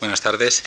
[0.00, 0.62] Buenas tardes.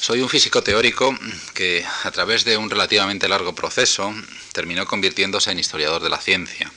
[0.00, 1.16] Soy un físico teórico
[1.54, 4.12] que a través de un relativamente largo proceso
[4.52, 6.72] terminó convirtiéndose en historiador de la ciencia.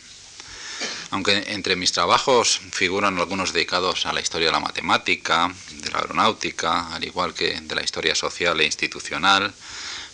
[1.10, 6.02] Aunque entre mis trabajos figuran algunos dedicados a la historia de la matemática, de la
[6.02, 9.52] aeronáutica, al igual que de la historia social e institucional,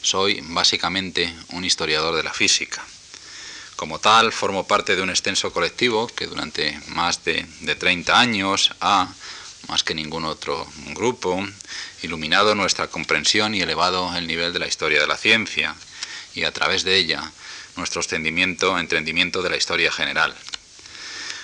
[0.02, 2.82] soy básicamente un historiador de la física.
[3.76, 7.46] Como tal, formo parte de un extenso colectivo que durante más de,
[7.78, 9.09] 30 años ha,
[9.68, 11.45] más que ningún otro grupo,
[12.02, 15.76] iluminado nuestra comprensión y elevado el nivel de la historia de la ciencia,
[16.34, 17.32] y a través de ella
[17.76, 20.34] nuestro extendimiento, entendimiento de la historia general.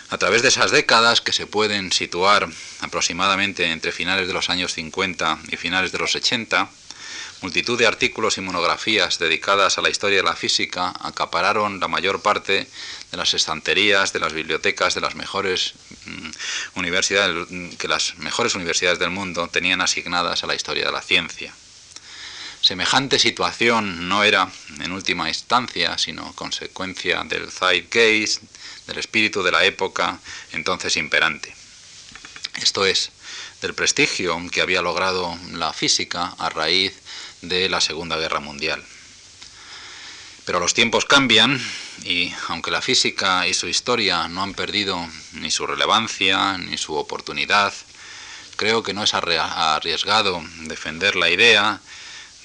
[0.10, 2.48] A través de esas décadas que se pueden situar
[2.80, 6.70] aproximadamente entre finales de los años 50 y finales de los 80,
[7.42, 12.22] Multitud de artículos y monografías dedicadas a la historia de la física acapararon la mayor
[12.22, 12.68] parte
[13.10, 15.74] de las estanterías de las bibliotecas de las mejores
[16.06, 16.30] mm,
[16.76, 17.48] universidades
[17.80, 21.52] que las mejores universidades del mundo tenían asignadas a la historia de la ciencia.
[22.62, 24.48] Semejante situación no era,
[24.80, 28.44] en última instancia, sino consecuencia del zeitgeist,
[28.86, 30.20] del espíritu de la época
[30.52, 31.56] entonces imperante.
[32.62, 33.10] Esto es,
[33.62, 37.01] del prestigio que había logrado la física a raíz
[37.42, 38.84] de la Segunda Guerra Mundial.
[40.46, 41.62] Pero los tiempos cambian
[42.04, 46.96] y aunque la física y su historia no han perdido ni su relevancia ni su
[46.96, 47.74] oportunidad,
[48.56, 51.80] creo que no es arriesgado defender la idea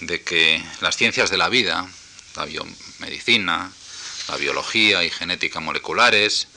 [0.00, 1.88] de que las ciencias de la vida,
[2.36, 3.72] la biomedicina,
[4.28, 6.48] la biología y genética moleculares,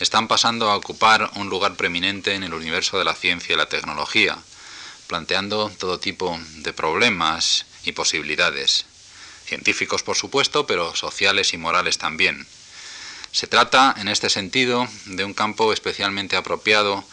[0.00, 3.68] están pasando a ocupar un lugar preeminente en el universo de la ciencia y la
[3.68, 4.38] tecnología,
[5.06, 8.86] planteando todo tipo de problemas y posibilidades,
[9.46, 12.46] científicos por supuesto, pero sociales y morales también.
[13.32, 17.04] Se trata, en este sentido, de un campo especialmente apropiado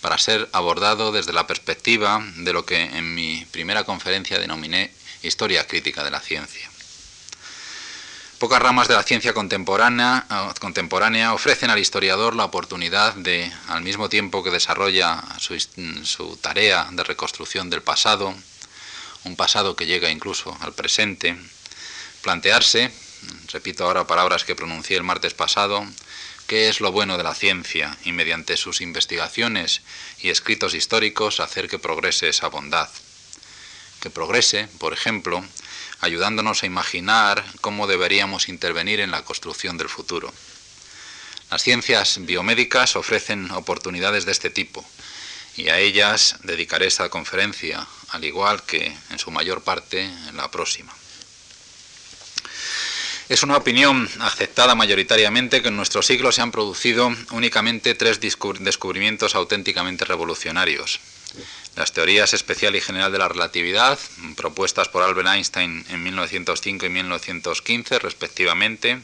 [0.00, 5.66] para ser abordado desde la perspectiva de lo que en mi primera conferencia denominé historia
[5.66, 6.70] crítica de la ciencia.
[8.38, 10.26] Pocas ramas de la ciencia contemporánea,
[10.60, 15.58] contemporánea, ofrecen al historiador la oportunidad de, al mismo tiempo que desarrolla su,
[16.02, 18.34] su tarea de reconstrucción del pasado,
[19.24, 21.36] un pasado que llega incluso al presente,
[22.22, 22.90] plantearse,
[23.52, 25.86] repito ahora palabras que pronuncié el martes pasado,
[26.46, 29.80] qué es lo bueno de la ciencia y mediante sus investigaciones
[30.20, 32.88] y escritos históricos hacer que progrese esa bondad.
[34.00, 35.42] Que progrese, por ejemplo,
[36.00, 40.32] ayudándonos a imaginar cómo deberíamos intervenir en la construcción del futuro.
[41.50, 44.84] Las ciencias biomédicas ofrecen oportunidades de este tipo
[45.56, 50.50] y a ellas dedicaré esta conferencia, al igual que en su mayor parte en la
[50.50, 50.94] próxima.
[53.28, 59.34] Es una opinión aceptada mayoritariamente que en nuestro siglo se han producido únicamente tres descubrimientos
[59.34, 61.00] auténticamente revolucionarios.
[61.74, 63.98] Las teorías especial y general de la relatividad,
[64.36, 69.00] propuestas por Albert Einstein en 1905 y 1915 respectivamente,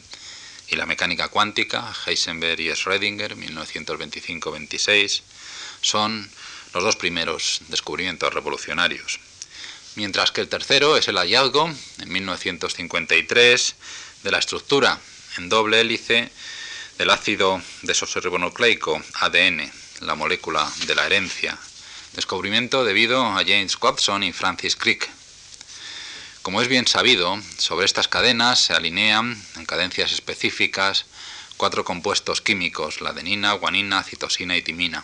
[0.67, 5.23] y la mecánica cuántica, Heisenberg y Schrödinger, 1925-26,
[5.81, 6.29] son
[6.73, 9.19] los dos primeros descubrimientos revolucionarios.
[9.95, 13.75] Mientras que el tercero es el hallazgo, en 1953,
[14.23, 14.99] de la estructura
[15.37, 16.31] en doble hélice
[16.97, 19.71] del ácido desoxirribonucleico ADN,
[20.01, 21.57] la molécula de la herencia,
[22.13, 25.09] descubrimiento debido a James Watson y Francis Crick.
[26.41, 31.05] Como es bien sabido, sobre estas cadenas se alinean en cadencias específicas
[31.57, 35.03] cuatro compuestos químicos, la adenina, guanina, citosina y timina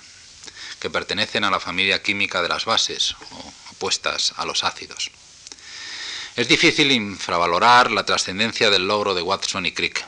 [0.90, 5.12] pertenecen a la familia química de las bases, o opuestas a los ácidos.
[6.36, 10.06] Es difícil infravalorar la trascendencia del logro de Watson y Crick.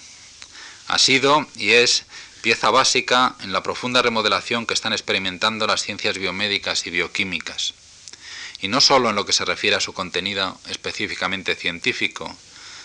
[0.88, 2.06] Ha sido y es
[2.42, 7.74] pieza básica en la profunda remodelación que están experimentando las ciencias biomédicas y bioquímicas.
[8.62, 12.36] Y no solo en lo que se refiere a su contenido específicamente científico,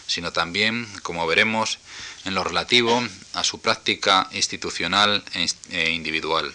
[0.06, 1.78] sino también, como veremos,
[2.24, 3.02] en lo relativo
[3.32, 5.24] a su práctica institucional
[5.70, 6.54] e individual.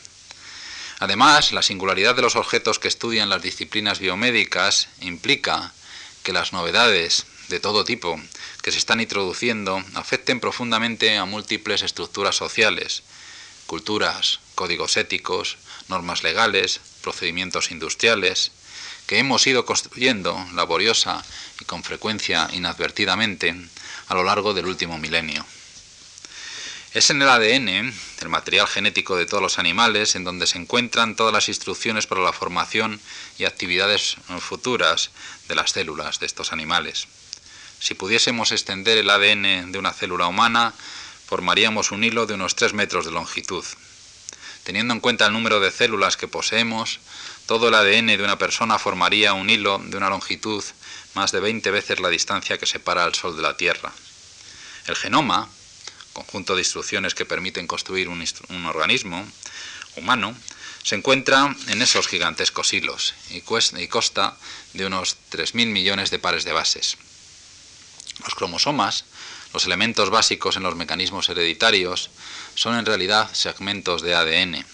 [1.00, 5.74] Además, la singularidad de los objetos que estudian las disciplinas biomédicas implica
[6.24, 8.20] que las novedades de todo tipo
[8.62, 13.04] que se están introduciendo afecten profundamente a múltiples estructuras sociales,
[13.66, 15.58] culturas, códigos éticos,
[15.88, 18.52] normas legales, procedimientos industriales,
[19.08, 21.24] que hemos ido construyendo laboriosa
[21.60, 23.56] y con frecuencia inadvertidamente
[24.08, 25.46] a lo largo del último milenio.
[26.92, 31.16] Es en el ADN, el material genético de todos los animales, en donde se encuentran
[31.16, 33.00] todas las instrucciones para la formación
[33.38, 35.12] y actividades futuras
[35.48, 37.08] de las células de estos animales.
[37.80, 40.74] Si pudiésemos extender el ADN de una célula humana,
[41.28, 43.64] formaríamos un hilo de unos 3 metros de longitud.
[44.64, 47.00] Teniendo en cuenta el número de células que poseemos,
[47.46, 50.64] todo el ADN de una persona formaría un hilo de una longitud
[51.14, 53.92] más de 20 veces la distancia que separa al Sol de la Tierra.
[54.88, 55.50] El genoma,
[56.20, 59.26] conjunto de instrucciones que permiten construir un, organismo
[59.96, 60.36] humano,
[60.84, 64.38] se encuentra en esos gigantescos hilos y, y consta
[64.74, 66.98] de unos 3.000 millones de pares de bases.
[68.24, 69.06] Los cromosomas,
[69.54, 72.10] los elementos básicos en los mecanismos hereditarios,
[72.56, 74.66] son en realidad segmentos de ADN.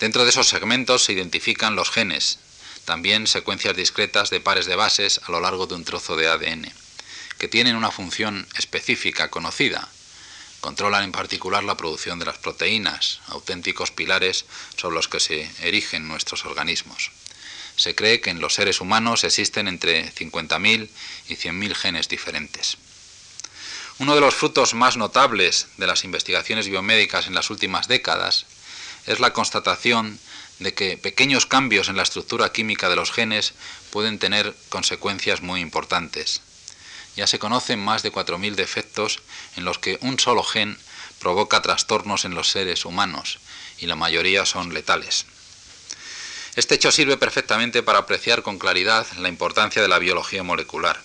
[0.00, 2.38] Dentro de esos segmentos se identifican los genes,
[2.84, 6.72] también secuencias discretas de pares de bases a lo largo de un trozo de ADN,
[7.38, 9.88] que tienen una función específica conocida.
[10.60, 14.44] Controlan en particular la producción de las proteínas, auténticos pilares
[14.76, 17.12] sobre los que se erigen nuestros organismos.
[17.76, 20.88] Se cree que en los seres humanos existen entre 50.000
[21.28, 22.76] y 100.000 genes diferentes.
[24.00, 28.46] Uno de los frutos más notables de las investigaciones biomédicas en las últimas décadas
[29.06, 30.18] es la constatación
[30.58, 33.54] de que pequeños cambios en la estructura química de los genes
[33.90, 36.42] pueden tener consecuencias muy importantes.
[37.18, 39.18] Ya se conocen más de 4.000 defectos
[39.56, 40.78] en los que un solo gen
[41.18, 43.40] provoca trastornos en los seres humanos
[43.80, 45.26] y la mayoría son letales.
[46.54, 51.00] Este hecho sirve perfectamente para apreciar con claridad la importancia de la biología molecular.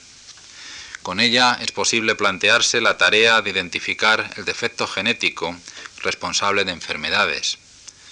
[1.01, 5.57] Con ella es posible plantearse la tarea de identificar el defecto genético
[6.04, 7.57] responsable de enfermedades.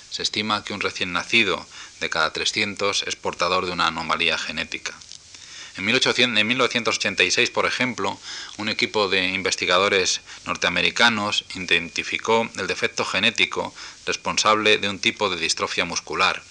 [0.10, 1.64] Se estima que un recién nacido
[2.00, 4.96] de cada 300 es portador de una anomalía genética.
[5.78, 8.20] En, 1986, por ejemplo,
[8.58, 13.74] un equipo de investigadores norteamericanos identificó el defecto genético
[14.06, 16.44] responsable de un tipo de distrofia muscular.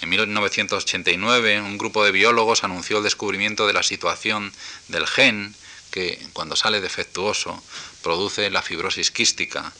[0.00, 4.52] En 1989, un grupo de biólogos anunció el descubrimiento de la situación
[4.86, 5.54] del gen
[5.90, 7.60] que, cuando sale defectuoso,
[8.02, 9.72] produce la fibrosis quística,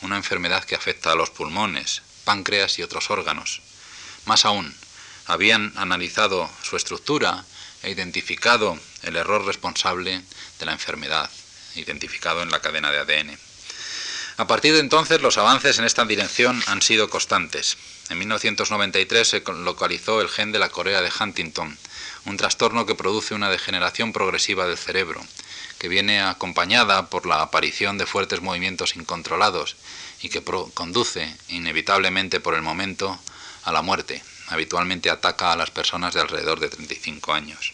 [0.00, 3.60] una enfermedad que afecta a los pulmones, páncreas y otros órganos.
[4.24, 4.74] Más aún,
[5.26, 7.44] habían analizado su estructura
[7.82, 10.22] e identificado el error responsable
[10.58, 11.30] de la enfermedad,
[11.74, 13.38] identificado en la cadena de ADN.
[14.38, 17.78] A partir de entonces, los avances en esta dirección han sido constantes.
[18.10, 21.78] En 1993 se localizó el gen de la Corea de Huntington,
[22.26, 25.24] un trastorno que produce una degeneración progresiva del cerebro,
[25.78, 29.76] que viene acompañada por la aparición de fuertes movimientos incontrolados
[30.20, 33.18] y que conduce inevitablemente por el momento
[33.64, 34.22] a la muerte.
[34.48, 37.72] Habitualmente ataca a las personas de alrededor de 35 años.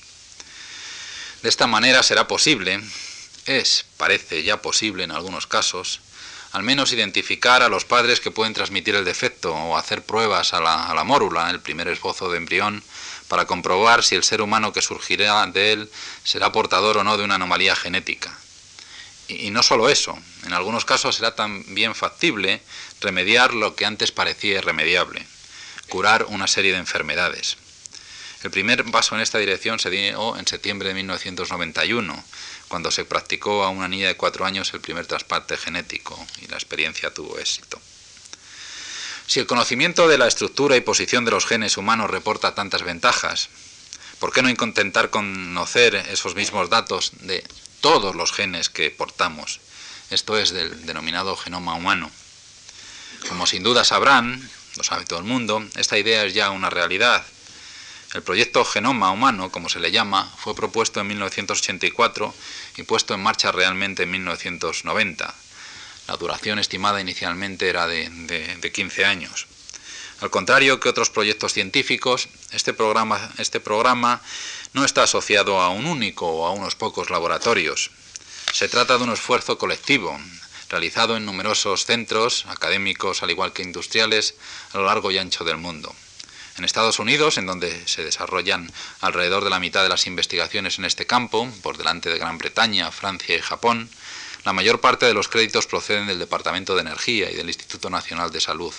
[1.43, 2.81] De esta manera será posible,
[3.47, 6.01] es, parece ya posible en algunos casos,
[6.53, 10.61] al menos identificar a los padres que pueden transmitir el defecto o hacer pruebas a
[10.61, 12.83] la, mórula, el primer esbozo de embrión,
[13.27, 15.91] para comprobar si el ser humano que surgirá de él
[16.23, 18.39] será portador o no de una anomalía genética.
[19.29, 22.63] Y, y no solo eso, en algunos casos será también factible
[23.01, 25.27] remediar lo que antes parecía irremediable,
[25.93, 27.59] curar una serie de enfermedades.
[28.43, 32.25] El primer paso en esta dirección se dio en septiembre de 1991,
[32.69, 36.57] cuando se practicó a una niña de cuatro años el primer trasplante genético y la
[36.57, 37.79] experiencia tuvo éxito.
[39.27, 43.51] Si el conocimiento de la estructura y posición de los genes humanos reporta tantas ventajas,
[44.19, 47.45] ¿por qué no intentar conocer esos mismos datos de
[47.83, 49.61] todos los genes que portamos?
[50.09, 52.11] Esto es del denominado genoma humano.
[53.29, 57.25] Como sin duda sabrán, lo sabe todo el mundo, esta idea es ya una realidad
[58.15, 62.35] el proyecto Genoma Humano, como se le llama, fue propuesto en 1984
[62.77, 65.35] y puesto en marcha realmente en 1990.
[66.09, 69.47] La duración estimada inicialmente era de, 15 años.
[70.21, 74.21] Al contrario que otros proyectos científicos, este programa, este programa
[74.75, 77.91] no está asociado a un único o a unos pocos laboratorios.
[78.53, 80.21] Se trata de un esfuerzo colectivo,
[80.73, 84.35] realizado en numerosos centros académicos, al igual que industriales,
[84.73, 85.95] a lo largo y ancho del mundo.
[86.57, 90.87] En Estados Unidos, en donde se desarrollan alrededor de la mitad de las investigaciones en
[90.87, 93.91] este campo, por delante de Gran Bretaña, Francia y Japón,
[94.45, 98.33] la mayor parte de los créditos proceden del Departamento de Energía y del Instituto Nacional
[98.33, 98.73] de Salud.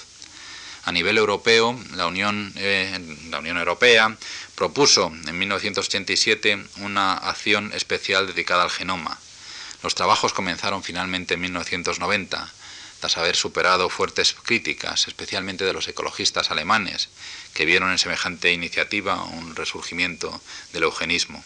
[0.85, 4.17] A nivel europeo, la Unión, eh, la Unión Europea
[4.55, 9.19] propuso en 1987 una acción especial dedicada al genoma.
[9.83, 12.51] Los trabajos comenzaron finalmente en 1990
[13.01, 17.09] tras haber superado fuertes críticas, especialmente de los ecologistas alemanes,
[17.53, 21.43] que vieron en semejante iniciativa un resurgimiento del eugenismo.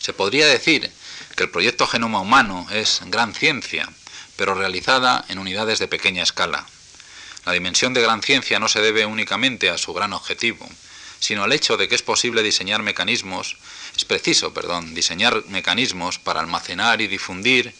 [0.00, 0.90] Se podría decir
[1.36, 3.88] que el proyecto Genoma Humano es gran ciencia,
[4.34, 6.66] pero realizada en unidades de pequeña escala.
[7.46, 10.68] La dimensión de gran ciencia no se debe únicamente a su gran objetivo,
[11.20, 13.56] sino al hecho de que es posible diseñar mecanismos,
[13.98, 17.74] es preciso, perdón, diseñar mecanismos para almacenar y difundir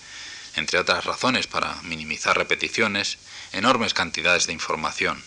[0.56, 3.18] entre otras razones para minimizar repeticiones,
[3.52, 5.22] enormes cantidades de información.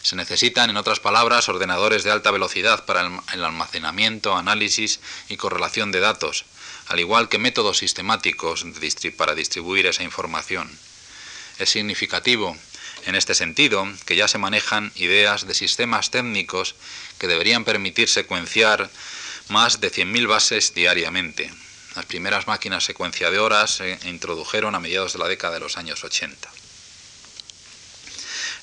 [0.00, 3.00] Se necesitan, en otras palabras, ordenadores de alta velocidad para
[3.32, 6.44] el almacenamiento, análisis y correlación de datos,
[6.86, 8.64] al igual que métodos sistemáticos
[9.16, 10.70] para distribuir esa información.
[11.58, 12.56] Es significativo,
[13.06, 16.76] en este sentido, que ya se manejan ideas de sistemas técnicos
[17.18, 18.88] que deberían permitir secuenciar
[19.48, 21.52] más de 100.000 bases diariamente.
[21.96, 26.48] Las primeras máquinas secuenciadoras se introdujeron a mediados de la década de los años 80.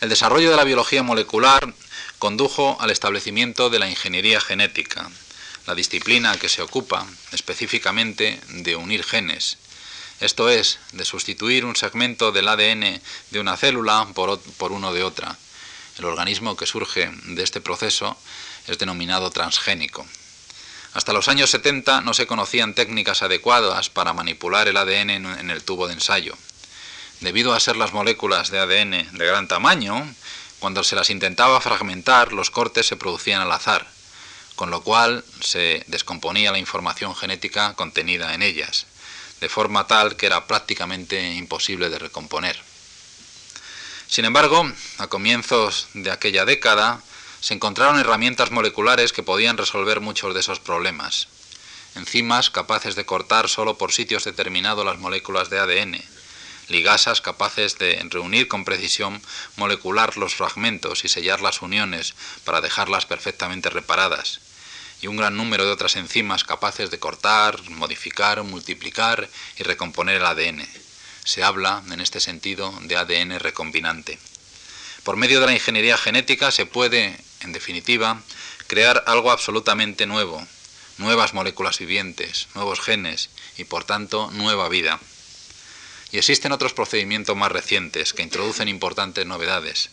[0.01, 1.73] El desarrollo de la biología molecular
[2.19, 5.09] condujo al establecimiento de la ingeniería genética,
[5.67, 9.57] la disciplina que se ocupa específicamente de unir genes,
[10.21, 13.01] esto es, de sustituir un segmento del ADN
[13.31, 15.37] de una célula por, por, uno de otra.
[15.97, 18.17] El organismo que surge de este proceso
[18.67, 20.05] es denominado transgénico.
[20.95, 25.61] Hasta los años 70 no se conocían técnicas adecuadas para manipular el ADN en el
[25.61, 26.37] tubo de ensayo.
[27.19, 30.15] Debido a ser las moléculas de ADN de gran tamaño,
[30.59, 33.85] cuando se las intentaba fragmentar, los cortes se producían al azar,
[34.55, 38.85] con lo cual se descomponía la información genética contenida en ellas,
[39.41, 42.57] de forma tal que era prácticamente imposible de recomponer.
[44.07, 47.01] Sin embargo, a comienzos de aquella década,
[47.45, 51.27] se encontraron herramientas moleculares que podían resolver muchos de esos problemas.
[51.93, 56.01] Enzimas capaces de cortar solo por sitios determinados las moléculas de ADN,
[56.69, 59.21] ligasas capaces de reunir con precisión
[59.57, 64.39] molecular los fragmentos y sellar las uniones para dejarlas perfectamente reparadas,
[65.03, 70.25] y un gran número de otras enzimas capaces de cortar, modificar, multiplicar y recomponer el
[70.25, 70.67] ADN.
[71.23, 74.17] Se habla, en este sentido, de ADN recombinante.
[75.03, 78.21] Por medio de la ingeniería genética se puede, en definitiva,
[78.67, 80.45] crear algo absolutamente nuevo,
[80.97, 84.99] nuevas moléculas vivientes, nuevos genes y por tanto nueva vida.
[86.11, 89.89] Y existen otros procedimientos más recientes que introducen importantes novedades.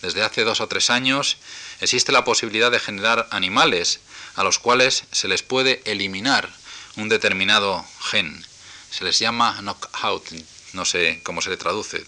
[0.00, 1.36] Desde hace dos o tres años
[1.80, 4.00] existe la posibilidad de generar animales
[4.34, 6.50] a los cuales se les puede eliminar
[6.96, 8.44] un determinado gen.
[8.90, 10.24] Se les llama knockout,
[10.72, 12.04] no sé cómo se le traduce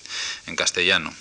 [0.46, 1.14] en castellano.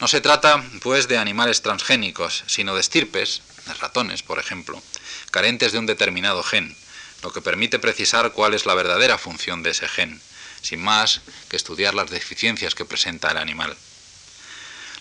[0.00, 4.82] No se trata, pues, de animales transgénicos, sino de estirpes, de ratones, por ejemplo,
[5.30, 6.76] carentes de un determinado gen,
[7.22, 10.20] lo que permite precisar cuál es la verdadera función de ese gen,
[10.62, 13.76] sin más que estudiar las deficiencias que presenta el animal.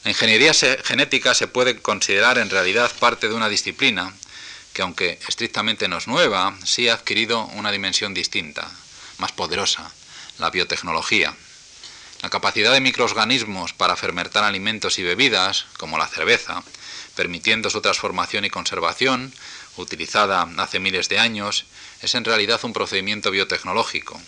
[0.03, 4.13] La ingeniería genética se puede considerar en realidad parte de una disciplina
[4.73, 8.69] que, aunque estrictamente no es nueva, sí ha adquirido una dimensión distinta,
[9.17, 9.91] más poderosa,
[10.39, 11.35] la biotecnología,
[12.23, 16.63] la capacidad de microorganismos para fermentar alimentos y bebidas, como la cerveza,
[17.17, 19.33] permitiendo su transformación y conservación,
[19.75, 21.65] utilizada hace miles de años,
[22.01, 24.21] es en realidad un procedimiento biotecnológico,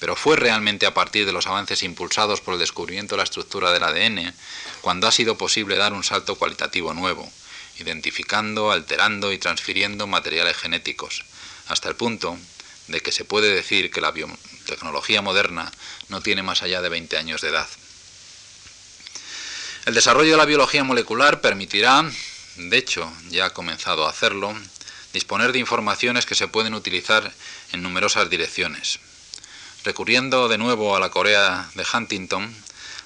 [0.00, 3.72] pero fue realmente a partir de los avances impulsados por el descubrimiento de la estructura
[3.72, 4.34] del ADN
[4.80, 7.30] cuando ha sido posible dar un salto cualitativo nuevo,
[7.78, 11.26] identificando, alterando y transfiriendo materiales genéticos,
[11.68, 12.38] hasta el punto
[12.88, 15.72] de que se puede decir que la biotecnología moderna
[16.08, 17.68] no tiene más allá de 20 años de edad.
[19.86, 22.10] El desarrollo de la biología molecular permitirá,
[22.56, 24.54] de hecho ya ha comenzado a hacerlo,
[25.12, 27.32] disponer de informaciones que se pueden utilizar
[27.72, 28.98] en numerosas direcciones.
[29.84, 32.54] Recurriendo de nuevo a la Corea de Huntington,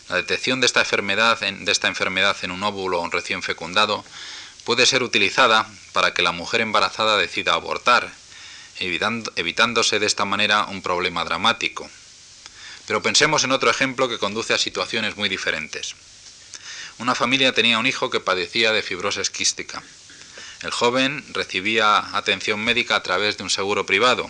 [0.08, 4.04] la detección de esta enfermedad en, de esta enfermedad en un óvulo recién fecundado
[4.64, 8.10] puede ser utilizada para que la mujer embarazada decida abortar
[8.80, 11.88] evitándose de esta manera un problema dramático.
[12.86, 15.94] Pero pensemos en otro ejemplo que conduce a situaciones muy diferentes.
[16.98, 19.82] Una familia tenía un hijo que padecía de fibrosis quística.
[20.62, 24.28] El joven recibía atención médica a través de un seguro privado.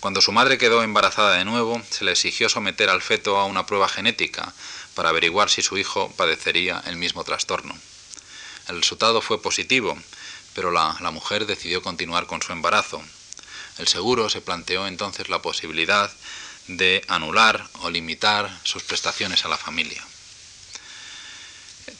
[0.00, 3.66] Cuando su madre quedó embarazada de nuevo, se le exigió someter al feto a una
[3.66, 4.52] prueba genética
[4.94, 7.76] para averiguar si su hijo padecería el mismo trastorno.
[8.68, 9.96] El resultado fue positivo,
[10.54, 13.00] pero la, mujer decidió continuar con su embarazo.
[13.78, 16.10] El seguro se planteó entonces la posibilidad
[16.66, 20.04] de anular o limitar sus prestaciones a la familia.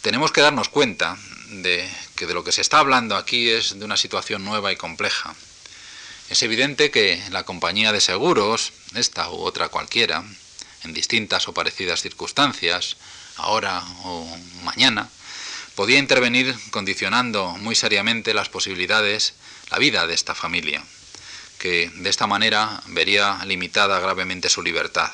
[0.03, 1.17] Tenemos que darnos cuenta
[1.51, 4.77] de que de lo que se está hablando aquí es de una situación nueva y
[4.77, 5.35] compleja.
[6.29, 10.25] Es evidente que la compañía de seguros, esta u otra cualquiera,
[10.85, 12.97] en distintas o parecidas circunstancias,
[13.37, 15.09] ahora o mañana,
[15.75, 19.35] podía intervenir condicionando muy seriamente las posibilidades,
[19.71, 20.85] la vida de esta familia
[21.59, 25.11] que de esta manera vería limitada gravemente su libertad.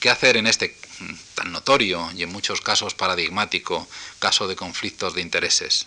[0.00, 0.76] ¿Qué hacer en este
[1.34, 5.86] tan notorio y en muchos casos paradigmático caso de conflictos de intereses?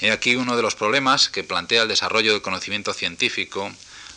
[0.00, 3.72] He aquí uno de los problemas que plantea el desarrollo del conocimiento científico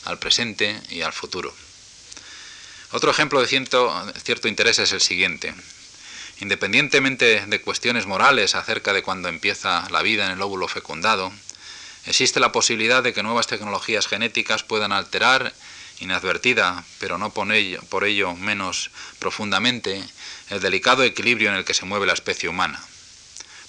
[0.05, 1.53] al presente y al futuro.
[2.91, 5.53] Otro ejemplo de cierto, interés es el siguiente.
[6.39, 11.31] Independientemente de cuestiones morales acerca de cuándo empieza la vida en el óvulo fecundado,
[12.05, 15.53] existe la posibilidad de que nuevas tecnologías genéticas puedan alterar,
[15.99, 20.03] inadvertida, pero no por ello, por ello menos profundamente,
[20.49, 22.83] el delicado equilibrio en el que se mueve la especie humana.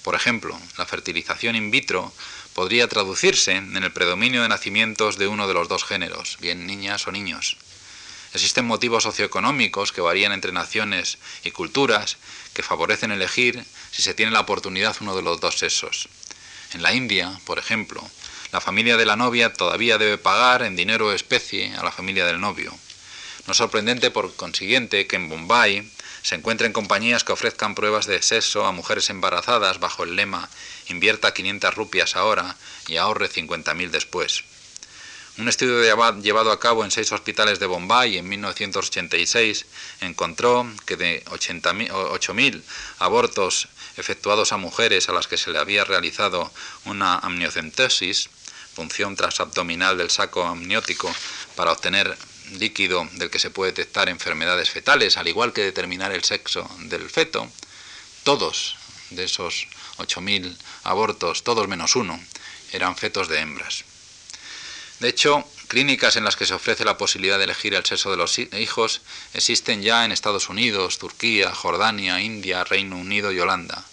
[0.03, 2.13] Por ejemplo, la fertilización in vitro
[2.53, 7.07] podría traducirse en el predominio de nacimientos de uno de los dos géneros, bien niñas
[7.07, 7.57] o niños.
[8.33, 12.17] Existen motivos socioeconómicos que varían entre naciones y culturas
[12.53, 16.09] que favorecen elegir si se tiene la oportunidad uno de los dos sexos.
[16.73, 18.07] En la India, por ejemplo,
[18.51, 22.25] la familia de la novia todavía debe pagar en dinero o especie a la familia
[22.25, 22.73] del novio.
[23.45, 25.89] No es sorprendente, por consiguiente, que en Bombay
[26.21, 30.49] se encuentren compañías que ofrezcan pruebas de sexo a mujeres embarazadas bajo el lema
[30.87, 34.43] invierta 500 rupias ahora y ahorre 50.000 después.
[35.37, 35.81] Un estudio
[36.19, 39.67] llevado a cabo en seis hospitales de Bombay en 1986
[40.01, 42.63] encontró que de 8.000
[42.97, 46.51] abortos efectuados a mujeres a las que se le había realizado
[46.85, 48.31] una amniocentesis,
[48.77, 51.11] función transabdominal del saco amniótico
[51.55, 52.15] para obtener
[52.59, 57.09] líquido del que se puede detectar enfermedades fetales, al igual que determinar el sexo del
[57.09, 57.49] feto,
[58.23, 58.75] todos
[59.09, 59.67] de esos
[59.97, 62.21] 8.000 abortos, todos menos uno,
[62.71, 63.83] eran fetos de hembras.
[64.99, 68.17] De hecho, clínicas en las que se ofrece la posibilidad de elegir el sexo de
[68.17, 69.01] los hijos
[69.33, 73.83] existen ya en Estados Unidos, Turquía, Jordania, India, Reino Unido y Holanda.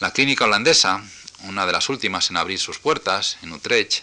[0.00, 1.04] La clínica holandesa,
[1.44, 4.02] una de las últimas en abrir sus puertas, en Utrecht,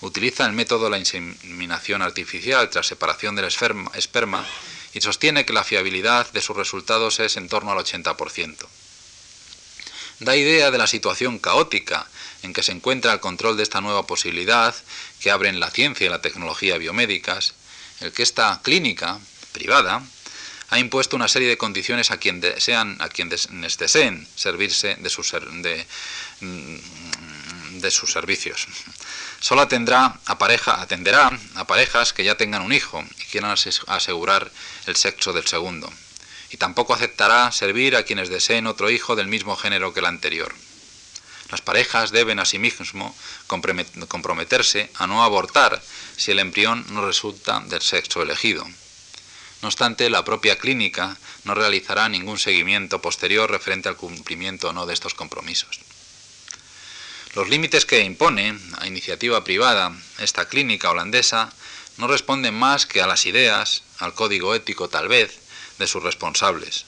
[0.00, 4.46] utiliza el método de la inseminación artificial tras separación del esperma
[4.92, 8.66] y sostiene que la fiabilidad de sus resultados es en torno al 80%.
[10.20, 12.06] Da idea de la situación caótica
[12.42, 14.74] en que se encuentra el control de esta nueva posibilidad
[15.20, 17.54] que abren la ciencia y la tecnología biomédicas,
[18.00, 19.18] el que esta clínica
[19.52, 20.02] privada
[20.70, 25.86] ha impuesto una serie de condiciones a quien a quienes deseen servirse de sus, de,
[26.40, 28.66] de sus servicios.
[29.40, 33.54] Solo a atenderá a parejas que ya tengan un hijo y quieran
[33.86, 34.50] asegurar
[34.86, 35.90] el sexo del segundo.
[36.50, 40.52] Y tampoco aceptará servir a quienes deseen otro hijo del mismo género que el anterior.
[41.50, 45.82] Las parejas deben asimismo comprometerse a no abortar
[46.16, 48.64] si el embrión no resulta del sexo elegido.
[49.62, 54.86] No obstante, la propia clínica no realizará ningún seguimiento posterior referente al cumplimiento o no
[54.86, 55.80] de estos compromisos.
[57.34, 61.52] Los límites que impone a iniciativa privada esta clínica holandesa
[61.96, 65.38] no responden más que a las ideas, al código ético tal vez,
[65.78, 66.86] de sus responsables.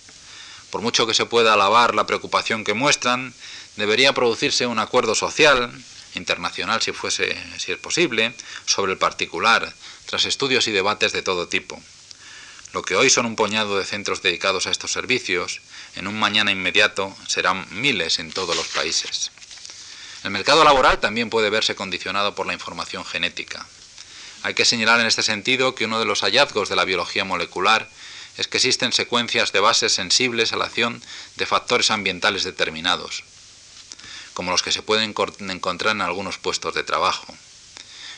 [0.70, 3.32] Por mucho que se pueda alabar la preocupación que muestran,
[3.76, 5.70] debería producirse un acuerdo social,
[6.16, 8.34] internacional si fuese, si es posible,
[8.66, 9.72] sobre el particular,
[10.06, 11.80] tras estudios y debates de todo tipo.
[12.72, 15.60] Lo que hoy son un puñado de centros dedicados a estos servicios,
[15.94, 19.30] en un mañana inmediato serán miles en todos los países.
[20.24, 23.66] El mercado laboral también puede verse condicionado por la información genética.
[24.44, 27.88] Hay que señalar en este sentido que uno de los hallazgos de la biología molecular
[28.38, 31.02] es que existen secuencias de bases sensibles a la acción
[31.36, 33.24] de factores ambientales determinados,
[34.32, 37.34] como los que se pueden encontrar en algunos puestos de trabajo.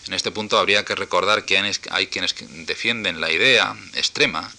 [0.06, 1.58] En este punto habría que recordar que
[1.90, 2.34] hay quienes
[2.66, 4.52] defienden la idea extrema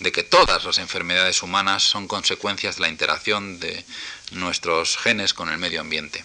[0.00, 3.84] de que todas las enfermedades humanas son consecuencias de la interacción de
[4.32, 6.24] nuestros genes con el medio ambiente.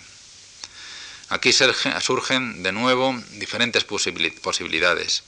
[1.30, 5.24] Aquí surgen de nuevo diferentes posibilidades.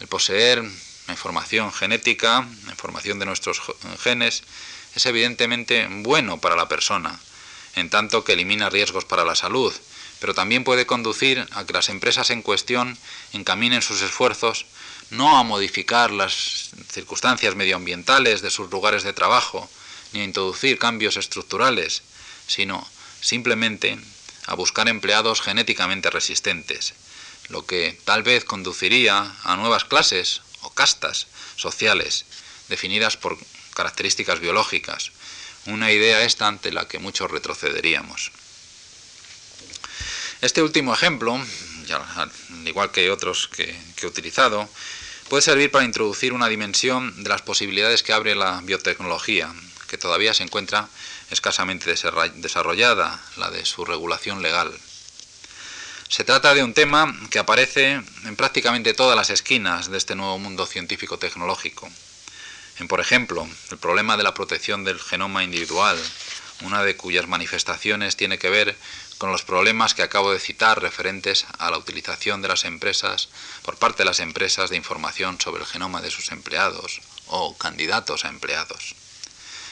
[0.00, 0.62] El poseer
[1.08, 3.60] información genética, información de nuestros
[4.00, 4.44] genes,
[4.94, 7.18] es evidentemente bueno para la persona,
[7.74, 9.74] en tanto que elimina riesgos para la salud,
[10.20, 12.96] pero también puede conducir a que las empresas en cuestión
[13.32, 14.66] encaminen sus esfuerzos
[15.10, 19.68] no a modificar las circunstancias medioambientales de sus lugares de trabajo,
[20.12, 22.02] ni a introducir cambios estructurales,
[22.46, 22.88] sino
[23.20, 23.98] simplemente
[24.46, 26.94] a buscar empleados genéticamente resistentes,
[27.48, 32.24] lo que tal vez conduciría a nuevas clases o castas sociales
[32.68, 33.38] definidas por
[33.74, 35.12] características biológicas,
[35.66, 38.32] una idea esta ante la que muchos retrocederíamos.
[40.40, 42.30] Este último ejemplo, al
[42.68, 44.68] igual que otros que, que he utilizado,
[45.28, 49.52] puede servir para introducir una dimensión de las posibilidades que abre la biotecnología,
[49.88, 50.88] que todavía se encuentra
[51.30, 51.94] escasamente
[52.34, 54.72] desarrollada, la de su regulación legal.
[56.08, 60.38] Se trata de un tema que aparece en prácticamente todas las esquinas de este nuevo
[60.38, 61.90] mundo científico-tecnológico.
[62.78, 65.98] En, por ejemplo, el problema de la protección del genoma individual,
[66.62, 68.76] una de cuyas manifestaciones tiene que ver
[69.18, 73.28] con los problemas que acabo de citar referentes a la utilización de las empresas
[73.62, 78.24] por parte de las empresas de información sobre el genoma de sus empleados o candidatos
[78.24, 78.94] a empleados.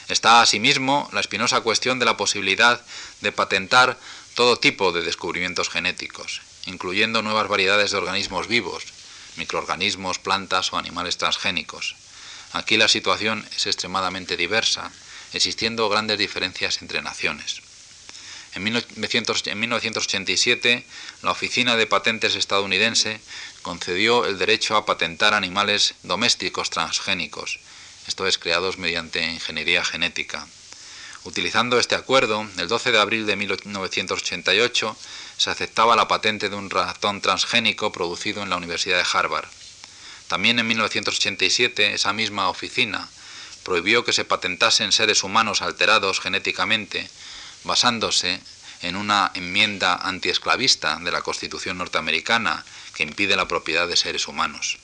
[0.07, 2.81] Está asimismo la espinosa cuestión de la posibilidad
[3.21, 3.97] de patentar
[4.35, 8.83] todo tipo de descubrimientos genéticos, incluyendo nuevas variedades de organismos vivos,
[9.37, 11.95] microorganismos, plantas o animales transgénicos.
[12.53, 14.91] Aquí la situación es extremadamente diversa,
[15.33, 17.61] existiendo grandes diferencias entre naciones.
[18.53, 20.85] En, 1987,
[21.21, 23.19] la Oficina de Patentes estadounidense
[23.61, 27.59] concedió el derecho a patentar animales domésticos transgénicos,
[28.07, 30.47] esto es, creados mediante ingeniería genética.
[31.23, 34.97] Utilizando este acuerdo, el 12 de abril de 1988
[35.37, 39.47] se aceptaba la patente de un ratón transgénico producido en la Universidad de Harvard.
[40.27, 43.09] También en 1987 esa misma oficina
[43.63, 47.09] prohibió que se patentasen seres humanos alterados genéticamente
[47.63, 48.39] basándose
[48.81, 52.63] en una enmienda antiesclavista de la Constitución norteamericana
[52.93, 54.77] que impide la propiedad de seres humanos.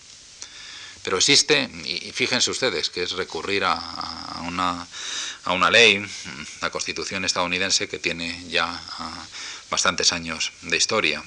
[1.04, 4.88] Pero existe, y fíjense ustedes, que es recurrir a, una,
[5.46, 6.06] a una, ley,
[6.62, 9.26] la Constitución estadounidense, que tiene ya ah,
[9.70, 11.24] bastantes años de historia.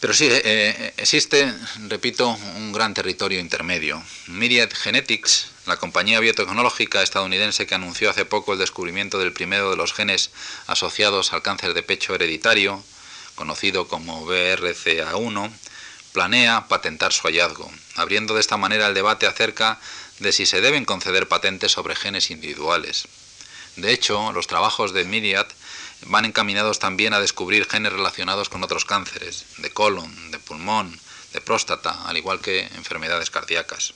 [0.00, 1.52] Pero sí, eh, eh, existe,
[1.88, 4.02] repito, un gran territorio intermedio.
[4.28, 9.76] Myriad Genetics, la compañía biotecnológica estadounidense que anunció hace poco el descubrimiento del primero de
[9.76, 10.30] los genes
[10.66, 12.82] asociados al cáncer de pecho hereditario,
[13.34, 15.52] conocido como BRCA1,
[16.12, 19.78] planea patentar su hallazgo, abriendo de esta manera el debate acerca
[20.18, 23.08] de si se deben conceder patentes sobre genes individuales.
[23.76, 25.46] De hecho, los trabajos de Myriad
[26.06, 30.98] van encaminados también a descubrir genes relacionados con otros cánceres, de colon, de pulmón,
[31.32, 33.94] de próstata, al igual que enfermedades cardíacas.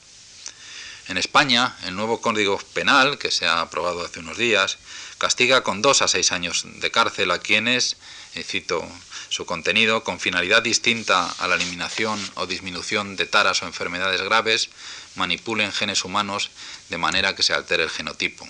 [1.09, 4.79] En España, el nuevo Código Penal, que se ha aprobado hace unos días,
[5.18, 7.96] castiga con dos a seis años de cárcel a quienes,
[8.35, 8.87] y cito
[9.28, 14.70] su contenido, con finalidad distinta a la eliminación o disminución de taras o enfermedades graves,
[15.16, 16.50] manipulen genes humanos
[16.88, 18.46] de manera que se altere el genotipo.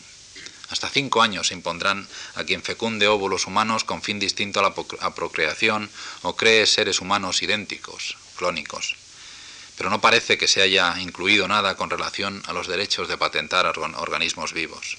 [0.70, 5.14] Hasta cinco años se impondrán a quien fecunde óvulos humanos con fin distinto a la
[5.14, 5.90] procreación
[6.22, 8.96] o cree seres humanos idénticos, clónicos.
[9.76, 13.66] Pero no parece que se haya incluido nada con relación a los derechos de patentar
[13.78, 14.96] organismos vivos.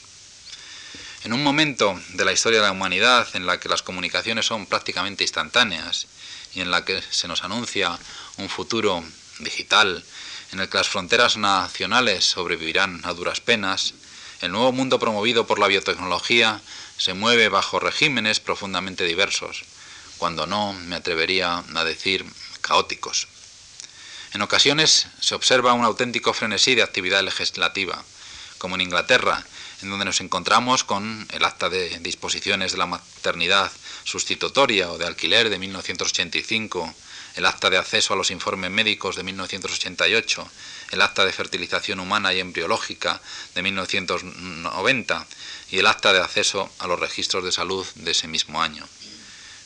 [1.26, 4.68] En un momento de la historia de la humanidad en la que las comunicaciones son
[4.68, 6.06] prácticamente instantáneas
[6.54, 7.98] y en la que se nos anuncia
[8.38, 9.04] un futuro
[9.40, 10.06] digital,
[10.52, 13.96] en el que las fronteras nacionales sobrevivirán a duras penas,
[14.42, 16.62] el nuevo mundo promovido por la biotecnología
[17.00, 19.64] se mueve bajo regímenes profundamente diversos,
[20.20, 22.24] cuando no me atrevería a decir
[22.62, 23.28] caóticos.
[24.34, 28.04] En ocasiones se observa un auténtico frenesí de actividad legislativa,
[28.60, 29.44] como en Inglaterra,
[29.82, 33.72] en donde nos encontramos con el acta de disposiciones de la maternidad
[34.04, 36.94] sustitutoria o de alquiler de 1985,
[37.36, 40.48] el acta de acceso a los informes médicos de 1988,
[40.92, 43.22] el acta de fertilización humana y embriológica
[43.54, 45.28] de 1990
[45.72, 48.88] y el acta de acceso a los registros de salud de ese mismo año.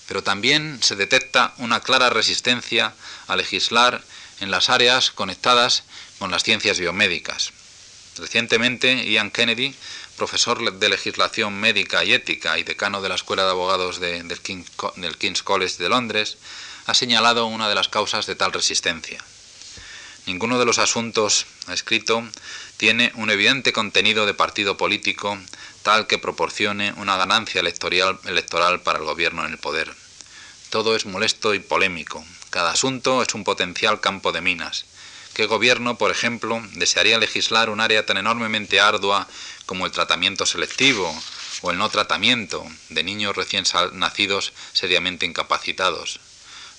[0.08, 2.96] Pero también se detecta una clara resistencia
[3.28, 4.04] a legislar
[4.40, 5.84] en las áreas conectadas
[6.18, 7.52] con las ciencias biomédicas.
[8.20, 9.74] Recientemente, Ian Kennedy,
[10.18, 15.44] profesor de legislación médica y ética y decano de la Escuela de Abogados del, King's
[15.44, 16.38] College de Londres,
[16.86, 19.24] ha señalado una de las causas de tal resistencia.
[20.26, 22.24] Ninguno de los asuntos, ha escrito,
[22.78, 25.38] tiene un evidente contenido de partido político
[25.82, 29.94] tal que proporcione una ganancia electoral para el gobierno en el poder.
[30.70, 32.24] Todo es molesto y polémico.
[32.50, 34.86] Cada asunto es un potencial campo de minas.
[35.40, 39.26] ¿Qué gobierno, por ejemplo, desearía legislar un área tan enormemente ardua
[39.66, 41.18] como el tratamiento selectivo
[41.62, 46.20] o el no tratamiento de niños recién nacidos seriamente incapacitados?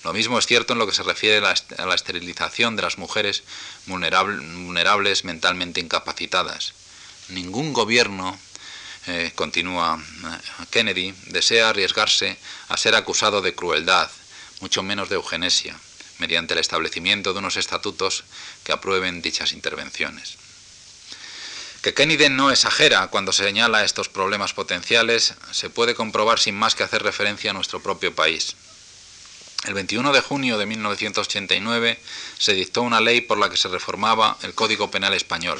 [0.03, 3.41] Lo mismo es cierto en lo que se refiere a la esterilización de las mujeres
[3.87, 6.75] vulnerables mentalmente incapacitadas.
[7.29, 8.37] Ningún gobierno,
[9.07, 14.11] eh, continúa eh, Kennedy, desea arriesgarse a ser acusado de crueldad,
[14.59, 15.75] mucho menos de eugenesia,
[16.21, 18.23] mediante el establecimiento de unos estatutos
[18.63, 20.37] que aprueben dichas intervenciones.
[21.81, 26.83] Que Kennedy no exagera cuando señala estos problemas potenciales se puede comprobar sin más que
[26.83, 28.55] hacer referencia a nuestro propio país.
[29.65, 31.99] El 21 de junio de 1989
[32.37, 35.59] se dictó una ley por la que se reformaba el Código Penal español,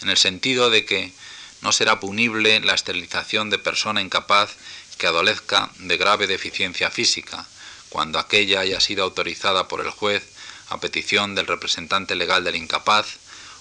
[0.00, 1.12] en el sentido de que
[1.60, 4.56] no será punible la esterilización de persona incapaz
[4.96, 7.46] que adolezca de grave deficiencia física,
[7.88, 10.24] cuando aquella haya sido autorizada por el juez
[10.68, 13.16] a petición del representante legal del incapaz,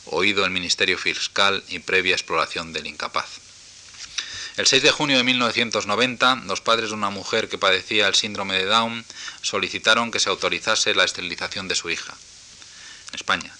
[0.05, 3.39] oído el Ministerio Fiscal y previa exploración del incapaz.
[4.57, 8.57] El 6 de junio de 1990, los padres de una mujer que padecía el síndrome
[8.57, 9.05] de Down
[9.41, 12.15] solicitaron que se autorizase la esterilización de su hija.
[13.09, 13.55] En España.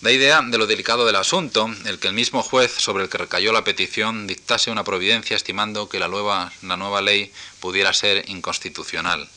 [0.00, 3.18] Da idea de lo delicado del asunto el que el mismo juez sobre el que
[3.18, 8.28] recayó la petición dictase una providencia estimando que la nueva, la nueva ley pudiera ser
[8.28, 9.28] inconstitucional.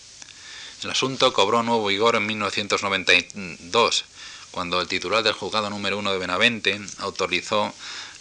[0.82, 4.06] El asunto cobró nuevo vigor en 1992,
[4.52, 7.74] cuando el titular del juzgado número 1 de Benavente autorizó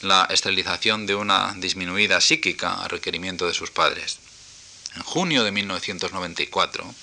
[0.03, 4.19] la esterilización de una disminuida psíquica a requerimiento de sus padres.
[4.97, 6.95] En junio de 1994,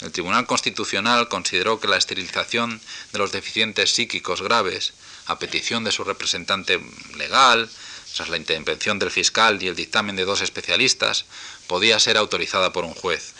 [0.00, 2.80] el Tribunal Constitucional consideró que la esterilización
[3.12, 4.94] de los deficientes psíquicos graves,
[5.26, 6.80] a petición de su representante
[7.16, 7.70] legal,
[8.16, 11.24] tras la intervención del fiscal y el dictamen de dos especialistas,
[11.68, 13.33] podía ser autorizada por un juez,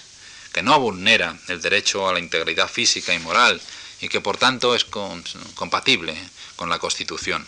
[0.54, 3.60] que no vulnera el derecho a la integridad física y moral
[4.00, 6.16] y que por tanto es compatible
[6.54, 7.44] con la Constitución.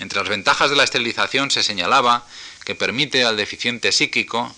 [0.00, 2.26] Entre las ventajas de la esterilización se señalaba
[2.64, 4.52] que permite al deficiente psíquico,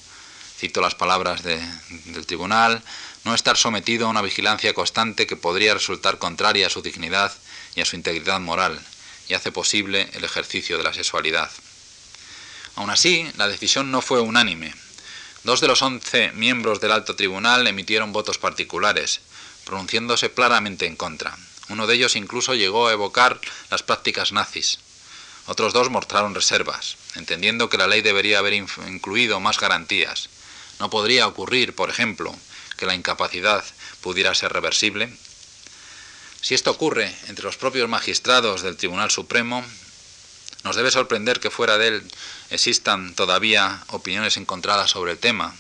[0.59, 2.83] cito las palabras del tribunal,
[3.25, 7.35] no estar sometido a una vigilancia constante que podría resultar contraria a su dignidad
[7.75, 8.81] y a su integridad moral,
[9.29, 11.51] y hace posible el ejercicio de la sexualidad.
[12.77, 14.73] Aún así, la decisión no fue unánime.
[15.45, 19.21] Dos de los once miembros del alto tribunal emitieron votos particulares,
[19.65, 21.37] pronunciándose claramente en contra.
[21.69, 24.79] Uno de ellos incluso llegó a evocar las prácticas nazis.
[25.47, 30.29] Otros dos mostraron reservas, entendiendo que la ley debería haber incluido más garantías.
[30.79, 32.33] No podría ocurrir, por ejemplo,
[32.77, 33.65] que la incapacidad
[34.01, 35.13] pudiera ser reversible.
[36.41, 39.65] Si esto ocurre entre los propios magistrados del Tribunal Supremo,
[40.65, 42.03] nos debe sorprender que fuera de él
[42.51, 45.55] existan todavía opiniones encontradas sobre el tema,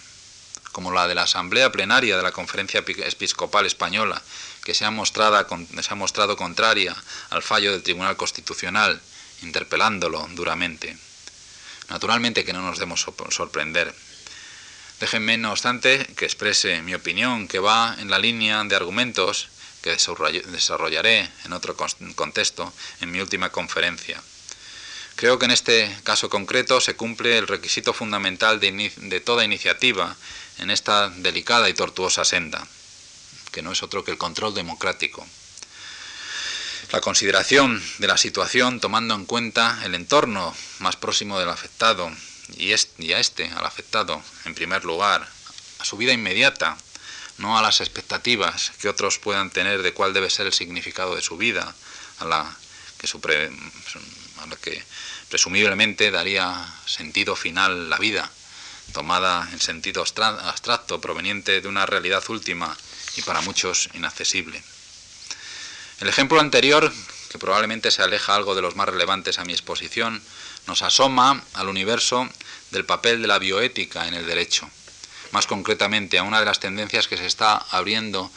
[0.70, 4.22] como la de la Asamblea Plenaria de la Conferencia Episcopal Española,
[4.64, 5.44] que se ha, mostrado,
[5.80, 6.96] se ha mostrado contraria
[7.30, 9.00] al fallo del Tribunal Constitucional
[9.42, 10.96] interpelándolo duramente.
[11.88, 13.94] Naturalmente que no nos debemos sorprender.
[15.00, 19.48] Déjenme, no obstante, que exprese mi opinión, que va en la línea de argumentos
[19.82, 21.76] que desarrollaré en otro
[22.14, 24.22] contexto en mi última conferencia.
[25.22, 30.16] Creo que en este caso concreto se cumple el requisito fundamental de, de toda iniciativa
[30.58, 32.66] en esta delicada y tortuosa senda,
[33.52, 35.24] que no es otro que el control democrático.
[36.90, 42.10] La consideración de la situación tomando en cuenta el entorno más próximo del afectado
[42.56, 45.28] y, a este, al afectado, en primer lugar,
[45.78, 46.76] a su vida inmediata,
[47.38, 51.22] no a las expectativas que otros puedan tener de cuál debe ser el significado de
[51.22, 51.76] su vida,
[52.18, 52.56] a la
[52.98, 54.82] que, a la que
[55.32, 58.30] presumiblemente daría sentido final la vida,
[58.92, 62.76] tomada en sentido abstracto, proveniente de una realidad última
[63.16, 64.62] y para muchos inaccesible.
[66.00, 66.92] El ejemplo anterior,
[67.30, 70.22] que probablemente se aleja algo de los más relevantes a mi exposición,
[70.66, 72.28] nos asoma al universo
[72.70, 74.68] del papel de la bioética en el derecho,
[75.30, 78.30] más concretamente a una de las tendencias que se está abriendo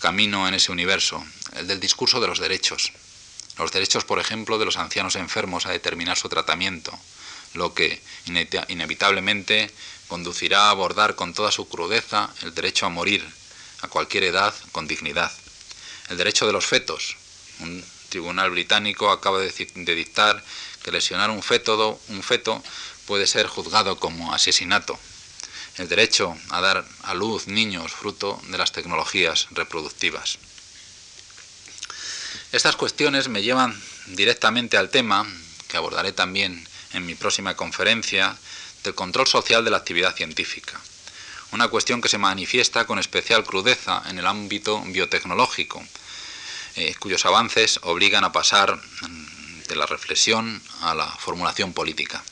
[0.00, 1.22] camino en ese universo,
[1.56, 2.92] el del discurso de los derechos.
[3.60, 6.98] Los derechos, por ejemplo, de los ancianos enfermos a determinar su tratamiento,
[7.54, 8.02] lo que
[8.68, 9.70] inevitablemente
[10.08, 13.24] conducirá a abordar con toda su crudeza el derecho a morir
[13.82, 15.32] a cualquier edad con dignidad
[16.10, 17.16] el derecho de los fetos.
[17.60, 20.44] Un tribunal británico acaba de, dictar
[20.82, 22.62] que lesionar un feto, un feto
[23.06, 24.98] puede ser juzgado como asesinato.
[25.76, 30.38] El derecho a dar a luz niños fruto de las tecnologías reproductivas.
[32.52, 35.24] Estas cuestiones me llevan directamente al tema,
[35.68, 38.36] que abordaré también en mi próxima conferencia,
[38.82, 40.80] del control social de la actividad científica.
[41.52, 45.84] Una cuestión que se manifiesta con especial crudeza en el ámbito biotecnológico,
[46.74, 48.80] eh, cuyos avances obligan a pasar
[49.68, 52.24] de la reflexión a la formulación política.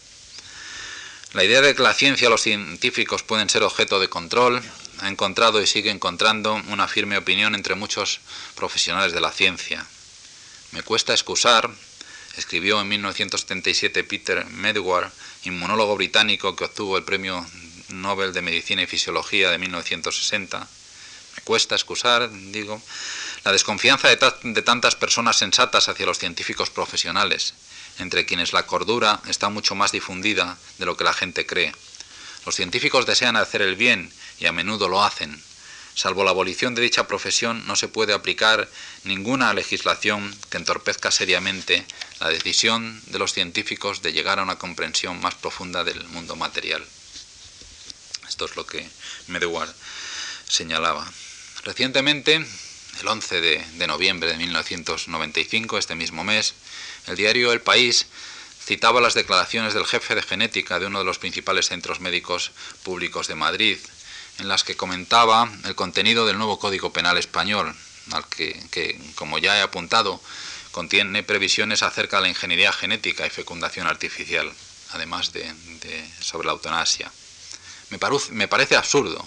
[1.32, 4.62] La idea de que la ciencia o los científicos pueden ser objeto de control
[5.00, 8.18] ha encontrado y sigue encontrando una firme opinión entre muchos
[8.56, 9.86] profesionales de la ciencia.
[10.72, 11.70] Me cuesta excusar,
[12.36, 15.10] escribió en 1977 Peter Medward,
[15.44, 17.44] inmunólogo británico que obtuvo el Premio
[17.88, 20.68] Nobel de Medicina y Fisiología de 1960.
[21.36, 22.82] Me cuesta excusar, digo,
[23.44, 27.54] la desconfianza de, tantas personas sensatas hacia los científicos profesionales,
[27.98, 31.72] entre quienes la cordura está mucho más difundida de lo que la gente cree.
[32.44, 35.42] Los científicos desean hacer el bien y a menudo lo hacen.
[35.98, 38.68] Salvo la abolición de dicha profesión, no se puede aplicar
[39.02, 41.84] ninguna legislación que entorpezca seriamente
[42.20, 46.86] la decisión de los científicos de llegar a una comprensión más profunda del mundo material.
[48.28, 48.88] Esto es lo que
[49.26, 49.74] Medewar
[50.48, 51.04] señalaba.
[51.64, 52.46] Recientemente,
[53.00, 56.54] el 11 de, noviembre de 1995, este mismo mes,
[57.08, 58.06] el diario El País
[58.64, 62.52] citaba las declaraciones del jefe de genética de uno de los principales centros médicos
[62.84, 63.78] públicos de Madrid,
[64.38, 67.74] en las que comentaba el contenido del nuevo Código Penal español,
[68.12, 70.20] al que, como ya he apuntado,
[70.70, 74.50] contiene previsiones acerca de la ingeniería genética y fecundación artificial,
[74.92, 75.52] además de,
[76.20, 77.10] sobre la eutanasia.
[77.90, 77.98] Me,
[78.30, 79.26] me parece absurdo.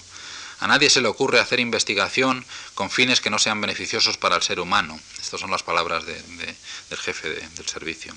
[0.59, 2.45] A nadie se le ocurre hacer investigación
[2.75, 4.99] con fines que no sean beneficiosos para el ser humano.
[5.19, 8.15] Estas son las palabras del jefe del servicio.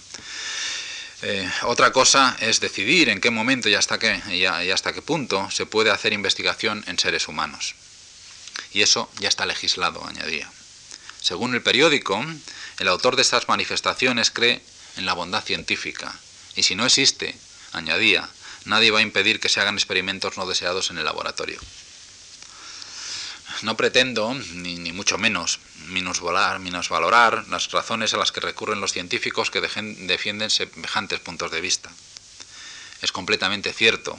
[1.23, 5.51] Eh, otra cosa es decidir en qué momento y hasta qué, y hasta qué punto
[5.51, 7.75] se puede hacer investigación en seres humanos.
[8.73, 10.51] Y eso ya está legislado, añadía.
[11.21, 12.23] Según el periódico,
[12.79, 14.61] el autor de estas manifestaciones cree
[14.97, 16.15] en la bondad científica.
[16.57, 17.35] Y si no existe,
[17.73, 18.29] añadía,
[18.65, 21.61] nadie va a impedir que se hagan experimentos no deseados en el laboratorio.
[23.63, 26.61] No pretendo, ni, mucho menos, minusvalorar,
[27.49, 31.91] las razones a las que recurren los científicos que defienden semejantes puntos de vista.
[33.01, 34.19] Es completamente cierto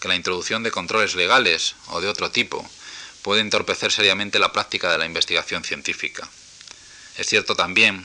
[0.00, 2.68] que la introducción de controles legales o de otro tipo
[3.22, 6.28] puede entorpecer seriamente la práctica de la investigación científica.
[7.18, 8.04] Es cierto también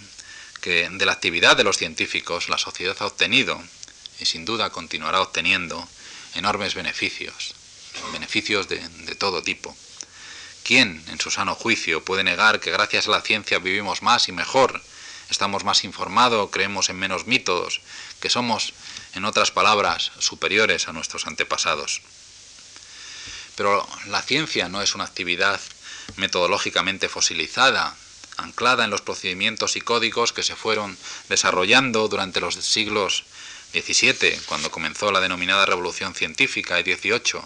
[0.62, 3.64] que de la actividad de los científicos la sociedad ha obtenido,
[4.20, 5.88] y sin duda continuará obteniendo,
[6.36, 7.56] enormes beneficios,
[8.12, 9.76] beneficios de todo tipo.
[10.68, 14.34] ¿Quién, en su sano juicio, puede negar que gracias a la ciencia vivimos más y
[14.34, 14.82] mejor,
[15.30, 17.80] estamos más informados, creemos en menos mitos,
[18.20, 18.74] que somos,
[19.14, 22.02] en otras palabras, superiores a nuestros antepasados?
[23.56, 25.62] Pero la ciencia no es una actividad
[26.18, 27.96] metodológicamente fosilizada,
[28.36, 30.98] anclada en los procedimientos y códigos que se fueron
[31.30, 33.24] desarrollando durante los siglos
[33.72, 37.40] XVII, cuando comenzó la denominada Revolución Científica, y XVIII.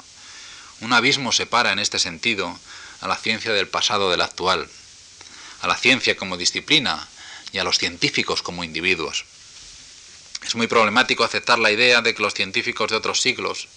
[0.79, 2.60] Un abismo separa en este sentido
[3.01, 4.69] a la ciencia del pasado del actual,
[5.61, 7.07] a la ciencia como disciplina
[7.51, 9.25] y a los científicos como individuos.
[10.45, 13.67] Es muy problemático aceptar la idea de que los científicos de otros siglos,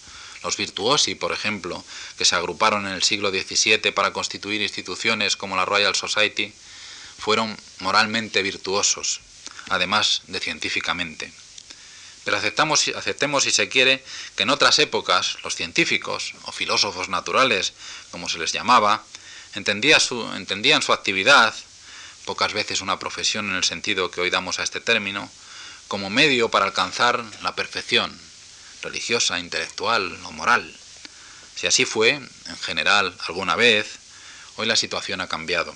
[0.43, 1.83] los virtuosi, por ejemplo,
[2.17, 6.53] que se agruparon en el siglo XVII para constituir instituciones como la Royal Society,
[7.17, 9.21] fueron moralmente virtuosos,
[9.69, 11.31] además de científicamente.
[12.23, 14.03] Pero aceptamos, aceptemos, si se quiere,
[14.35, 17.73] que en otras épocas los científicos, o filósofos naturales,
[18.09, 19.03] como se les llamaba,
[19.55, 21.53] entendían su actividad,
[22.25, 25.29] pocas veces una profesión en el sentido que hoy damos a este término,
[25.87, 28.17] como medio para alcanzar la perfección
[28.81, 30.75] religiosa, intelectual o moral.
[31.55, 33.97] Si así fue, en general, alguna vez,
[34.57, 35.75] hoy la situación ha cambiado.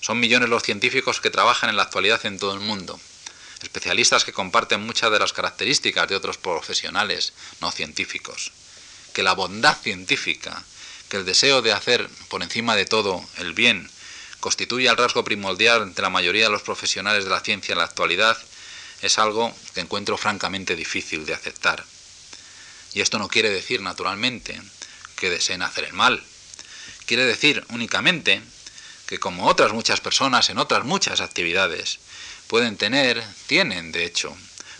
[0.00, 3.00] Son millones los científicos que trabajan en la actualidad en todo el mundo,
[3.62, 8.52] especialistas que comparten muchas de las características de otros profesionales no científicos,
[9.12, 10.62] que la bondad científica,
[11.12, 13.90] que el deseo de hacer por encima de todo el bien,
[14.40, 17.84] constituye el rasgo primordial de la mayoría de los profesionales de la ciencia en la
[17.84, 18.38] actualidad,
[19.02, 21.84] es algo que encuentro francamente difícil de aceptar.
[22.94, 24.58] Y esto no quiere decir, naturalmente,
[25.14, 26.24] que deseen hacer el mal.
[27.04, 28.40] Quiere decir únicamente
[29.04, 31.98] que como otras muchas personas en otras muchas actividades,
[32.46, 34.34] pueden tener, tienen de hecho,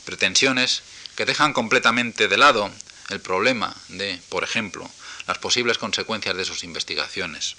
[0.06, 0.80] pretensiones
[1.14, 2.70] que dejan completamente de lado
[3.10, 4.90] el problema de, por ejemplo,
[5.26, 7.56] las posibles consecuencias de sus investigaciones.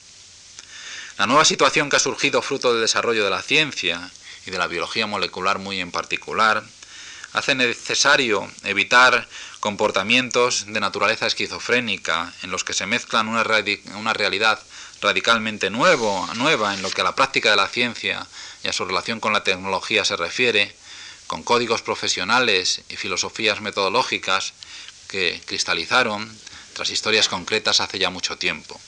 [1.17, 4.09] La nueva situación que ha surgido fruto del desarrollo de la ciencia
[4.45, 6.63] y de la biología molecular muy en particular,
[7.33, 9.27] hace necesario evitar
[9.59, 13.43] comportamientos de naturaleza esquizofrénica en los que se mezclan una,
[13.95, 14.59] una realidad
[15.01, 18.25] radicalmente nuevo, nueva en lo que a la práctica de la ciencia
[18.63, 20.75] y a su relación con la tecnología se refiere,
[21.27, 24.53] con códigos profesionales y filosofías metodológicas
[25.07, 26.31] que cristalizaron
[26.73, 28.79] tras historias concretas hace ya mucho tiempo.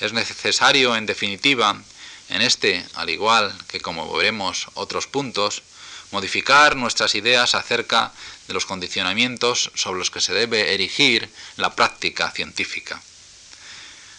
[0.00, 1.80] Es necesario, en definitiva,
[2.28, 5.62] en este, al igual que como veremos otros puntos,
[6.10, 8.12] modificar nuestras ideas acerca
[8.46, 13.02] de los condicionamientos sobre los que se debe erigir la práctica científica.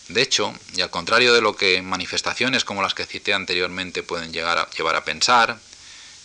[0.08, 4.34] De hecho, y al contrario de lo que manifestaciones como las que cité anteriormente pueden
[4.34, 5.60] llegar a, llevar a pensar,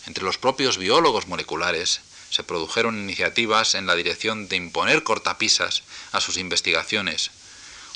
[0.06, 2.00] entre los propios biólogos moleculares
[2.34, 7.30] se produjeron iniciativas en la dirección de imponer cortapisas a sus investigaciones,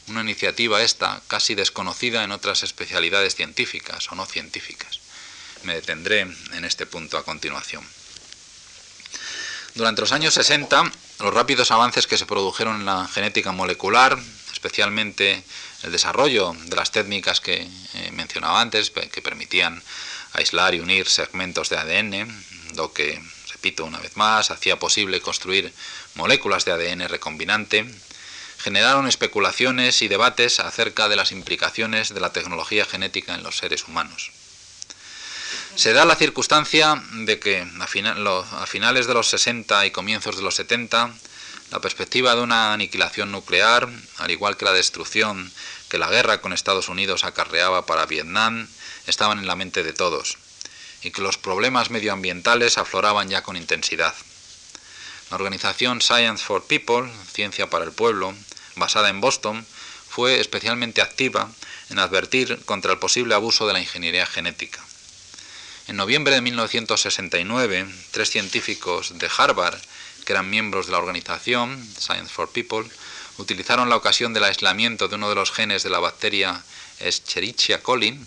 [0.06, 5.00] una iniciativa esta casi desconocida en otras especialidades científicas o no científicas.
[5.64, 7.84] Me detendré en este punto a continuación.
[9.74, 10.84] Durante los años 60,
[11.18, 14.16] los rápidos avances que se produjeron en la genética molecular,
[14.52, 15.42] especialmente
[15.82, 19.82] el desarrollo de las técnicas que eh, mencionaba antes, que permitían
[20.34, 22.44] aislar y unir segmentos de ADN,
[22.76, 23.20] lo que,
[23.58, 25.72] repito una vez más, hacía posible construir
[26.14, 27.84] moléculas de ADN recombinante,
[28.56, 33.88] generaron especulaciones y debates acerca de las implicaciones de la tecnología genética en los seres
[33.88, 34.30] humanos.
[35.74, 40.54] Se da la circunstancia de que a, finales de los 60 y comienzos de los
[40.54, 41.10] 70
[41.72, 43.88] la perspectiva de una aniquilación nuclear,
[44.18, 45.52] al igual que la destrucción
[45.88, 48.68] que la guerra con Estados Unidos acarreaba para Vietnam,
[49.08, 50.38] estaban en la mente de todos.
[51.02, 54.14] Y que los problemas medioambientales afloraban ya con intensidad.
[55.30, 58.34] La organización Science for People, Ciencia para el Pueblo,
[58.76, 59.66] basada en Boston,
[60.08, 61.50] fue especialmente activa
[61.90, 64.84] en advertir contra el posible abuso de la ingeniería genética.
[65.86, 69.78] En noviembre de 1969, tres científicos de Harvard,
[70.24, 72.86] que eran miembros de la organización Science for People,
[73.38, 76.62] utilizaron la ocasión del aislamiento de uno de los genes de la bacteria
[77.00, 78.18] Escherichia coli,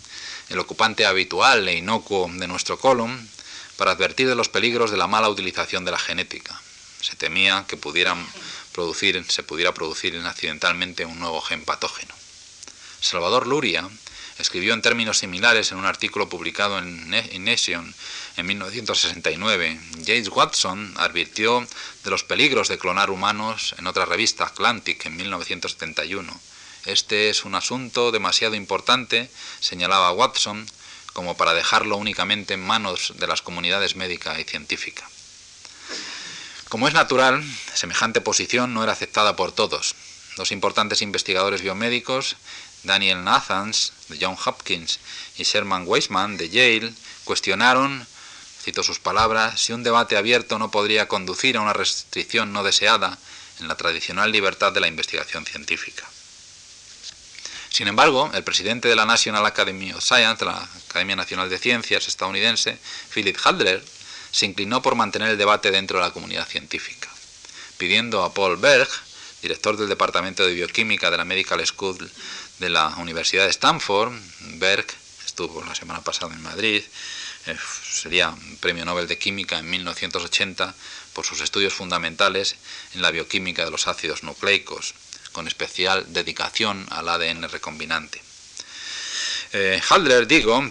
[0.52, 3.28] el ocupante habitual e inocuo de nuestro colon,
[3.76, 6.60] para advertir de los peligros de la mala utilización de la genética.
[7.00, 8.24] Se temía que pudieran
[8.72, 12.14] producir, se pudiera producir accidentalmente un nuevo gen patógeno.
[13.00, 13.88] Salvador Luria
[14.38, 17.10] escribió en términos similares en un artículo publicado en
[17.44, 17.94] Nation
[18.36, 19.80] en 1969.
[20.06, 21.66] James Watson advirtió
[22.04, 26.40] de los peligros de clonar humanos en otra revista, Atlantic, en 1971.
[26.84, 29.30] Este es un asunto demasiado importante,
[29.60, 30.66] señalaba Watson,
[31.12, 35.08] como para dejarlo únicamente en manos de las comunidades médica y científica.
[36.68, 39.94] Como es natural, semejante posición no era aceptada por todos.
[40.36, 42.36] Dos importantes investigadores biomédicos,
[42.82, 44.98] Daniel Nathans, de John Hopkins,
[45.36, 46.92] y Sherman Weisman, de Yale,
[47.24, 48.06] cuestionaron,
[48.62, 53.18] cito sus palabras, si un debate abierto no podría conducir a una restricción no deseada
[53.60, 56.11] en la tradicional libertad de la investigación científica.
[57.72, 62.06] Sin embargo, el presidente de la National Academy of Science, la Academia Nacional de Ciencias
[62.06, 62.76] estadounidense,
[63.14, 63.82] Philip Hadler,
[64.30, 67.08] se inclinó por mantener el debate dentro de la comunidad científica,
[67.78, 68.88] pidiendo a Paul Berg,
[69.40, 72.10] director del Departamento de Bioquímica de la Medical School
[72.58, 74.12] de la Universidad de Stanford,
[74.58, 74.86] Berg
[75.24, 76.82] estuvo la semana pasada en Madrid,
[77.46, 77.56] eh,
[77.90, 80.74] sería premio Nobel de Química en 1980
[81.14, 82.56] por sus estudios fundamentales
[82.92, 84.92] en la bioquímica de los ácidos nucleicos,
[85.32, 88.22] con especial dedicación al ADN recombinante.
[89.54, 89.82] Eh,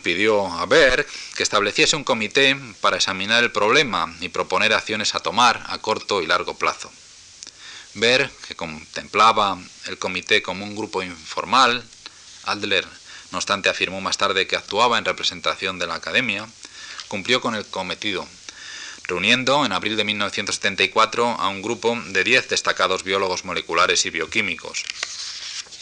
[0.01, 1.05] pidió a Berg
[1.35, 6.21] que estableciese un comité para examinar el problema y proponer acciones a tomar a corto
[6.21, 6.91] y largo plazo.
[7.93, 11.83] Berg, que contemplaba el comité como un grupo informal,
[12.45, 12.87] Adler,
[13.31, 16.47] no obstante, afirmó más tarde que actuaba en representación de la academia,
[17.07, 18.27] cumplió con el cometido,
[19.11, 24.85] reuniendo en abril de 1974 a un grupo de 10 destacados biólogos moleculares y bioquímicos.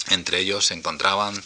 [0.09, 1.39] Entre ellos se encontraban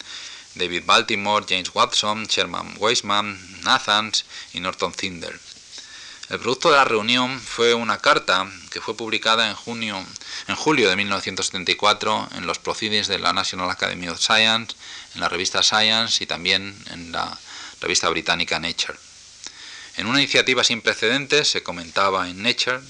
[0.54, 4.24] David Baltimore, James Watson, Sherman Weisman, Nathans
[4.54, 5.38] y Norton Cinder.
[6.30, 10.02] El producto de la reunión fue una carta que fue publicada en, junio,
[10.48, 14.74] en julio de 1974 en los Proceedings de la National Academy of Science,
[15.14, 17.38] en la revista Science y también en la
[17.82, 18.98] revista británica Nature.
[19.96, 22.80] En una iniciativa sin precedentes, se comentaba en Nature,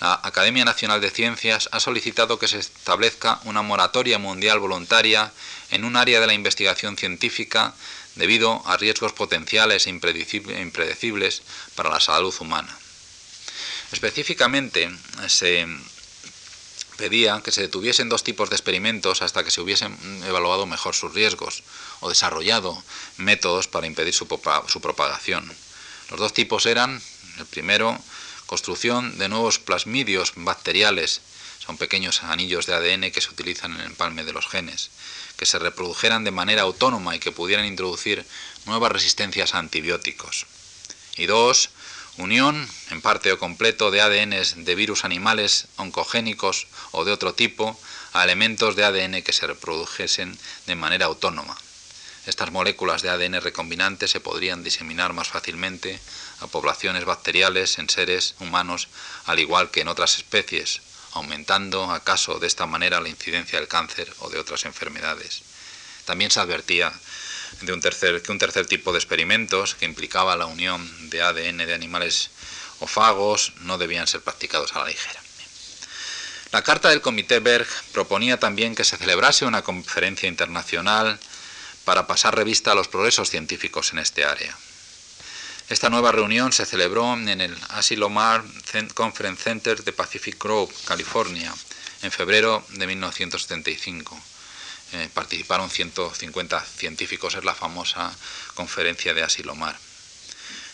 [0.00, 5.30] la Academia Nacional de Ciencias ha solicitado que se establezca una moratoria mundial voluntaria
[5.70, 7.74] en un área de la investigación científica
[8.14, 11.42] debido a riesgos potenciales e impredecibles
[11.74, 12.76] para la salud humana.
[13.92, 14.90] Específicamente
[15.28, 15.66] se
[16.96, 21.12] pedía que se detuviesen dos tipos de experimentos hasta que se hubiesen evaluado mejor sus
[21.12, 21.62] riesgos
[22.00, 22.82] o desarrollado
[23.18, 24.26] métodos para impedir su,
[24.66, 25.50] su propagación.
[26.10, 27.00] Los dos tipos eran,
[27.38, 27.98] el primero,
[28.46, 31.20] construcción de nuevos plasmidios bacteriales,
[31.64, 34.90] son pequeños anillos de ADN que se utilizan en el empalme de los genes,
[35.36, 38.26] que se reprodujeran de manera autónoma y que pudieran introducir
[38.66, 40.46] nuevas resistencias a antibióticos.
[41.16, 41.70] Y dos,
[42.16, 47.78] unión, en parte o completo, de ADN de virus animales oncogénicos o de otro tipo
[48.12, 50.36] a elementos de ADN que se reprodujesen
[50.66, 51.56] de manera autónoma.
[52.26, 55.98] Estas moléculas de ADN recombinantes se podrían diseminar más fácilmente
[56.40, 58.88] a poblaciones bacteriales en seres humanos,
[59.24, 64.12] al igual que en otras especies, aumentando acaso de esta manera la incidencia del cáncer
[64.18, 65.42] o de otras enfermedades.
[66.04, 66.92] También se advertía
[67.62, 71.58] de un tercer, que un tercer tipo de experimentos que implicaba la unión de ADN
[71.58, 72.30] de animales
[72.80, 75.20] o fagos no debían ser practicados a la ligera.
[76.52, 81.18] La carta del Comité Berg proponía también que se celebrase una conferencia internacional
[81.84, 84.56] para pasar revista a los progresos científicos en este área.
[85.68, 88.42] Esta nueva reunión se celebró en el Asilomar
[88.94, 91.54] Conference Center de Pacific Grove, California,
[92.02, 94.20] en febrero de 1975.
[94.92, 98.12] Eh, participaron 150 científicos en la famosa
[98.54, 99.78] conferencia de Asilomar.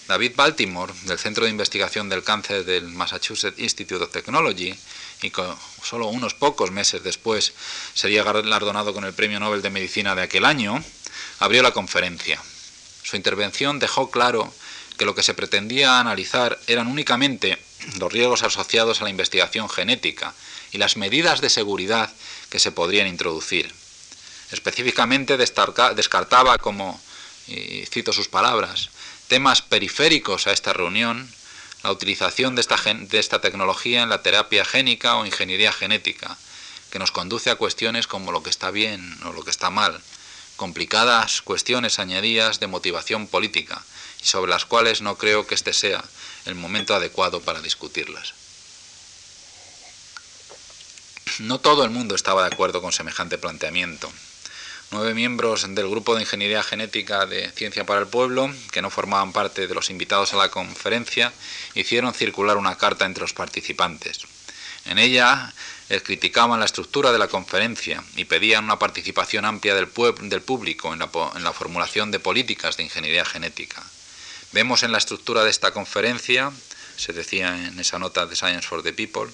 [0.09, 4.75] David Baltimore, del Centro de Investigación del Cáncer del Massachusetts Institute of Technology,
[5.21, 5.43] y que
[5.83, 7.53] solo unos pocos meses después
[7.93, 10.83] sería galardonado con el Premio Nobel de Medicina de aquel año,
[11.39, 12.43] abrió la conferencia.
[13.03, 14.53] Su intervención dejó claro
[14.97, 17.59] que lo que se pretendía analizar eran únicamente
[17.99, 20.34] los riesgos asociados a la investigación genética
[20.72, 22.12] y las medidas de seguridad
[22.51, 23.72] que se podrían introducir.
[24.51, 27.01] Específicamente descartaba como,
[27.47, 28.91] y cito sus palabras,
[29.28, 31.28] Temas periféricos a esta reunión,
[31.82, 36.39] la utilización de esta, de esta tecnología en la terapia génica o ingeniería genética,
[36.93, 40.01] que nos conduce a cuestiones como lo que está bien o lo que está mal,
[40.57, 43.85] complicadas cuestiones añadidas de motivación política,
[44.23, 46.05] y sobre las cuales no creo que este sea
[46.47, 48.35] el momento adecuado para discutirlas.
[51.39, 54.11] No todo el mundo estaba de acuerdo con semejante planteamiento.
[54.91, 59.33] Nueve miembros del grupo de Ingeniería Genética de Ciencia para el Pueblo, que no formaban
[59.33, 61.33] parte de los invitados a la conferencia,
[61.75, 64.21] hicieron circular una carta entre los participantes.
[64.89, 65.53] En ella
[65.89, 70.99] eh, criticaban la estructura de la conferencia y pedían una participación amplia del, público en
[70.99, 73.82] la formulación de políticas de ingeniería genética.
[74.53, 76.51] Vemos en la estructura de esta conferencia,
[76.97, 79.30] se decía en esa nota de Science for the People,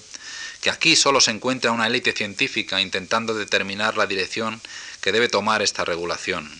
[0.61, 4.61] que aquí solo se encuentra una élite científica intentando determinar la dirección
[5.01, 6.51] que debe tomar esta regulación.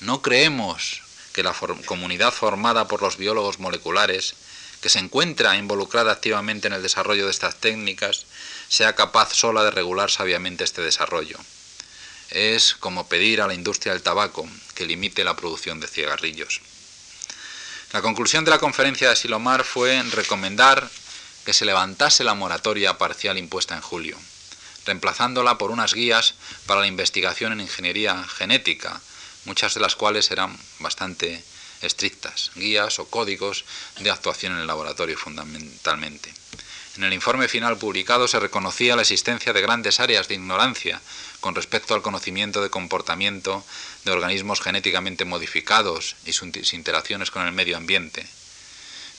[0.00, 1.02] No creemos
[1.32, 1.54] que la
[1.86, 4.34] comunidad formada por los biólogos moleculares,
[4.82, 8.26] que se encuentra involucrada activamente en el desarrollo de estas técnicas,
[8.68, 11.38] sea capaz sola de regular sabiamente este desarrollo.
[12.28, 16.60] Es como pedir a la industria del tabaco que limite la producción de cigarrillos.
[17.92, 20.90] La conclusión de la conferencia de Silomar fue recomendar
[21.46, 24.18] que se levantase la moratoria parcial impuesta en julio
[24.84, 26.34] reemplazándola por unas guías
[26.66, 29.00] para la investigación en ingeniería genética,
[29.44, 31.42] muchas de las cuales eran bastante
[31.84, 33.64] estrictas, guías o códigos
[34.00, 36.32] de actuación en el laboratorio fundamentalmente.
[36.96, 41.00] En el informe final publicado se reconocía la existencia de grandes áreas de ignorancia
[41.40, 43.64] con respecto al conocimiento de comportamiento
[44.04, 48.26] de organismos genéticamente modificados y sus interacciones con el medio ambiente.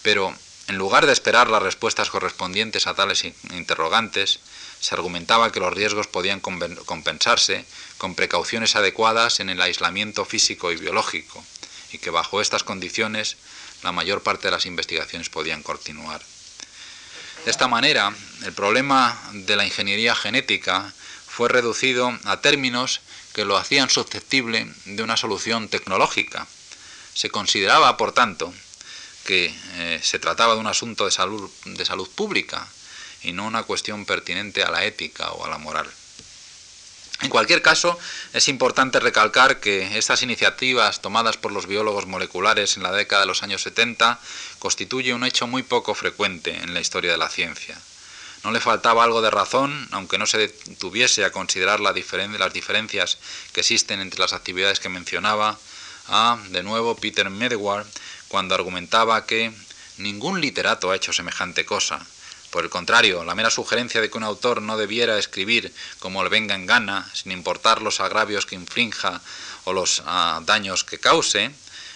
[0.04, 0.36] Pero,
[0.68, 4.40] en lugar de esperar las respuestas correspondientes a tales interrogantes,
[4.80, 7.66] se argumentaba que los riesgos podían compensarse
[7.98, 11.44] con precauciones adecuadas en el aislamiento físico y biológico,
[11.94, 13.38] y que bajo estas condiciones
[13.84, 16.22] la mayor parte de las investigaciones podían continuar.
[17.46, 18.14] De esta manera,
[18.44, 20.94] el problema de la ingeniería genética
[21.28, 23.02] fue reducido a términos
[23.34, 26.48] que lo hacían susceptible de una solución tecnológica.
[27.14, 28.54] Se consideraba, por tanto,
[29.26, 32.68] que eh, se trataba de un asunto de salud, de salud pública
[33.24, 35.90] y no una cuestión pertinente a la ética o a la moral.
[37.22, 37.98] En cualquier caso,
[38.34, 43.28] es importante recalcar que estas iniciativas tomadas por los biólogos moleculares en la década de
[43.28, 44.20] los años 70
[44.60, 47.80] constituye un hecho muy poco frecuente en la historia de la ciencia.
[48.44, 53.18] No le faltaba algo de razón, aunque no se detuviese a considerar las diferencias
[53.54, 55.58] que existen entre las actividades que mencionaba,
[56.10, 57.86] a, de nuevo, Peter Medewar,
[58.28, 59.54] cuando argumentaba que
[59.98, 62.06] ningún literato ha hecho semejante cosa,
[62.54, 66.30] por el contrario, la mera sugerencia de que un autor no debiera escribir como le
[66.30, 69.22] venga en gana, sin importar los agravios que infrinja
[69.64, 71.50] o los ah, daños que cause,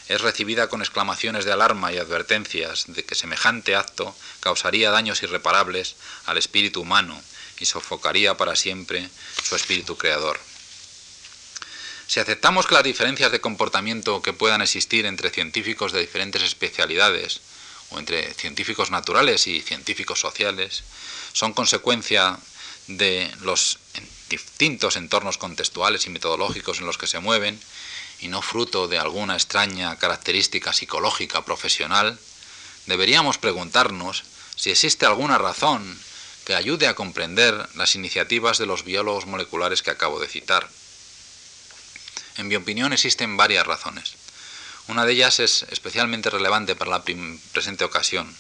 [0.08, 5.96] es recibida con exclamaciones de alarma y advertencias de que semejante acto causaría daños irreparables
[6.26, 7.22] al espíritu humano
[7.60, 9.08] y sofocaría para siempre
[9.44, 10.40] su espíritu creador.
[12.08, 17.42] Si aceptamos que las diferencias de comportamiento que puedan existir entre científicos de diferentes especialidades
[17.92, 20.84] o entre científicos naturales y científicos sociales,
[21.34, 22.38] son consecuencia
[22.88, 23.80] de los
[24.30, 27.60] distintos entornos contextuales y metodológicos en los que se mueven
[28.20, 32.20] y no fruto de alguna extraña característica psicológica profesional,
[32.88, 34.24] deberíamos preguntarnos
[34.56, 36.00] si existe alguna razón
[36.46, 40.70] que ayude a comprender las iniciativas de los biólogos moleculares que acabo de citar.
[42.38, 44.17] En mi opinión existen varias razones.
[44.88, 47.04] Una de ellas es especialmente relevante para la
[47.52, 48.34] presente ocasión.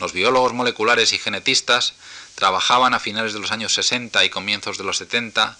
[0.00, 1.94] Los biólogos moleculares y genetistas
[2.34, 5.56] trabajaban a finales de los años 60 y comienzos de los 70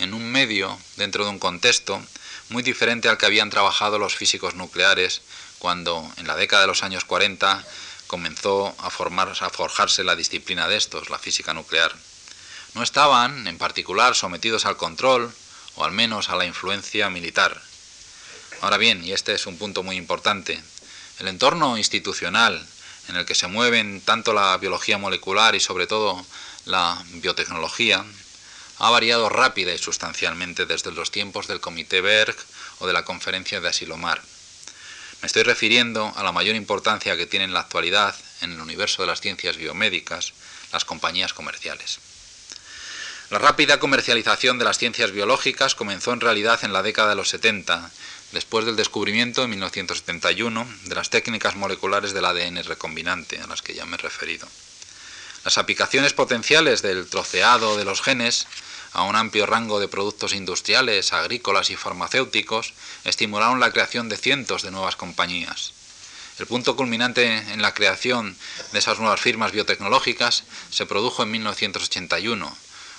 [0.00, 2.02] en un medio, dentro de un contexto,
[2.48, 5.22] muy diferente al que habían trabajado los físicos nucleares
[5.58, 7.64] cuando, en la década de los años 40,
[8.08, 11.94] comenzó a, forjarse la disciplina de estos, la física nuclear.
[12.74, 15.32] No estaban, en particular, sometidos al control,
[15.76, 17.60] o al menos a la influencia militar.
[18.60, 20.60] Ahora bien, y este es un punto muy importante,
[21.18, 22.66] el entorno institucional
[23.08, 26.24] en el que se mueven tanto la biología molecular y sobre todo
[26.66, 28.04] la biotecnología
[28.78, 32.36] ha variado rápida y sustancialmente desde los tiempos del Comité Berg
[32.78, 34.22] o de la Conferencia de Asilomar.
[35.22, 39.02] Me estoy refiriendo a la mayor importancia que tienen en la actualidad en el universo
[39.02, 40.32] de las ciencias biomédicas
[40.72, 41.98] las compañías comerciales.
[43.30, 47.28] La rápida comercialización de las ciencias biológicas comenzó en realidad en la década de los
[47.28, 47.90] 70
[48.32, 53.74] después del descubrimiento en 1971 de las técnicas moleculares del ADN recombinante a las que
[53.74, 54.46] ya me he referido.
[55.44, 58.46] Las aplicaciones potenciales del troceado de los genes
[58.92, 62.74] a un amplio rango de productos industriales, agrícolas y farmacéuticos
[63.04, 65.72] estimularon la creación de cientos de nuevas compañías.
[66.38, 68.36] El punto culminante en la creación
[68.72, 72.56] de esas nuevas firmas biotecnológicas se produjo en 1981,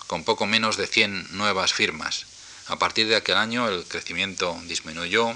[0.07, 2.25] con poco menos de 100 nuevas firmas.
[2.67, 5.33] A partir de aquel año el crecimiento disminuyó,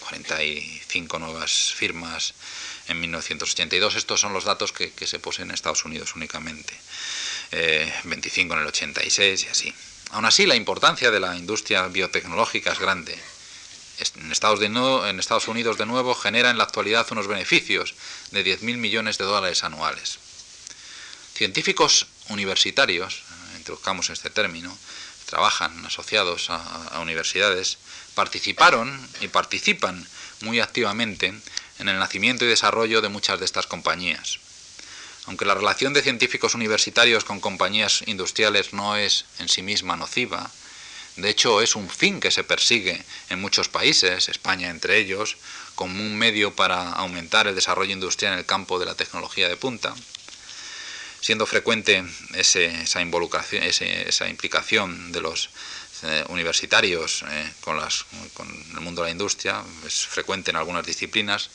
[0.00, 2.34] 45 nuevas firmas
[2.88, 3.96] en 1982.
[3.96, 6.74] Estos son los datos que, se poseen en Estados Unidos únicamente.
[8.04, 9.74] 25 eh, en el 86 y así.
[10.10, 13.18] Aún así, la importancia de la industria biotecnológica es grande.
[14.16, 17.94] En Estados, en Estados Unidos, de nuevo, genera en la actualidad unos beneficios
[18.32, 20.18] de 10.000 millones de dólares anuales.
[21.34, 23.22] Científicos universitarios,
[23.56, 24.76] introduzcamos este término,
[25.26, 27.78] trabajan asociados a universidades,
[28.14, 30.06] participaron y participan
[30.40, 31.34] muy activamente
[31.78, 34.38] en el nacimiento y desarrollo de muchas de estas compañías.
[35.26, 40.50] Aunque la relación de científicos universitarios con compañías industriales no es en sí misma nociva,
[41.16, 45.36] de hecho es un fin que se persigue en muchos países, España entre ellos,
[45.74, 49.56] como un medio para aumentar el desarrollo industrial en el campo de la tecnología de
[49.56, 49.94] punta,
[51.24, 52.04] siendo frecuente
[52.34, 55.48] esa, involucración, esa implicación de los
[56.02, 57.80] eh, universitarios eh, con,
[58.34, 61.48] con el mundo de la industria, es frecuente en algunas disciplinas,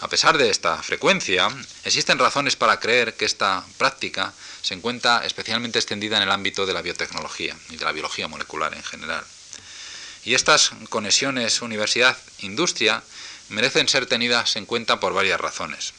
[0.00, 1.48] a pesar de esta frecuencia,
[1.84, 6.72] existen razones para creer que esta práctica se encuentra especialmente extendida en el ámbito de
[6.72, 9.24] la biotecnología y de la biología molecular en general.
[10.24, 13.00] Y estas conexiones universidad-industria
[13.50, 15.94] merecen ser tenidas en cuenta por varias razones.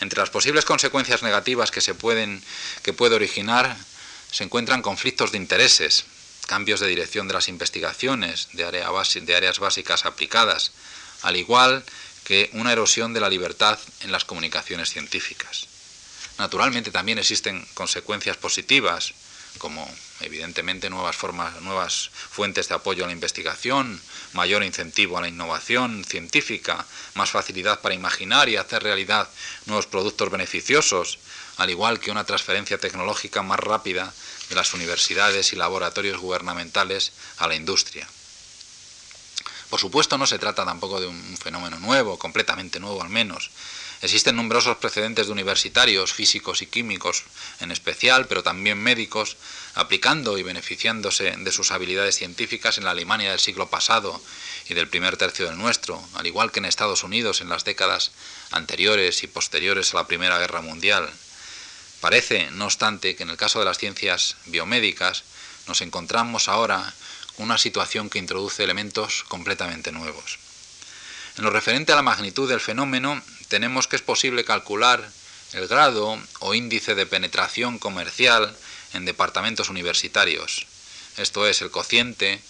[0.00, 2.42] Entre las posibles consecuencias negativas que se pueden
[2.82, 3.76] que puede originar
[4.30, 6.04] se encuentran conflictos de intereses,
[6.46, 10.72] cambios de dirección de las investigaciones de, de áreas básicas aplicadas,
[11.22, 11.84] al igual
[12.24, 15.68] que una erosión de la libertad en las comunicaciones científicas.
[16.38, 19.14] Naturalmente también existen consecuencias positivas,
[19.58, 19.88] como
[20.20, 24.00] evidentemente nuevas formas, nuevas fuentes de apoyo a la investigación,
[24.32, 29.28] mayor incentivo a la innovación científica, más facilidad para imaginar y hacer realidad
[29.66, 31.18] nuevos productos beneficiosos,
[31.56, 34.12] al igual que una transferencia tecnológica más rápida
[34.48, 38.08] de las universidades y laboratorios gubernamentales a la industria.
[39.70, 43.50] Por supuesto no se trata tampoco de un fenómeno nuevo, completamente nuevo al menos.
[44.02, 47.24] Existen numerosos precedentes de universitarios, físicos y químicos
[47.60, 49.36] en especial, pero también médicos,
[49.74, 54.20] aplicando y beneficiándose de sus habilidades científicas en la Alemania del siglo pasado
[54.68, 58.12] y del primer tercio del nuestro, al igual que en Estados Unidos en las décadas
[58.50, 61.10] anteriores y posteriores a la Primera Guerra Mundial.
[62.00, 65.24] Parece, no obstante, que en el caso de las ciencias biomédicas
[65.66, 66.92] nos encontramos ahora
[67.38, 70.38] una situación que introduce elementos completamente nuevos.
[71.36, 75.10] En lo referente a la magnitud del fenómeno, tenemos que es posible calcular
[75.52, 78.56] el grado o índice de penetración comercial
[78.94, 80.66] en departamentos universitarios.
[81.16, 82.40] Esto es el cociente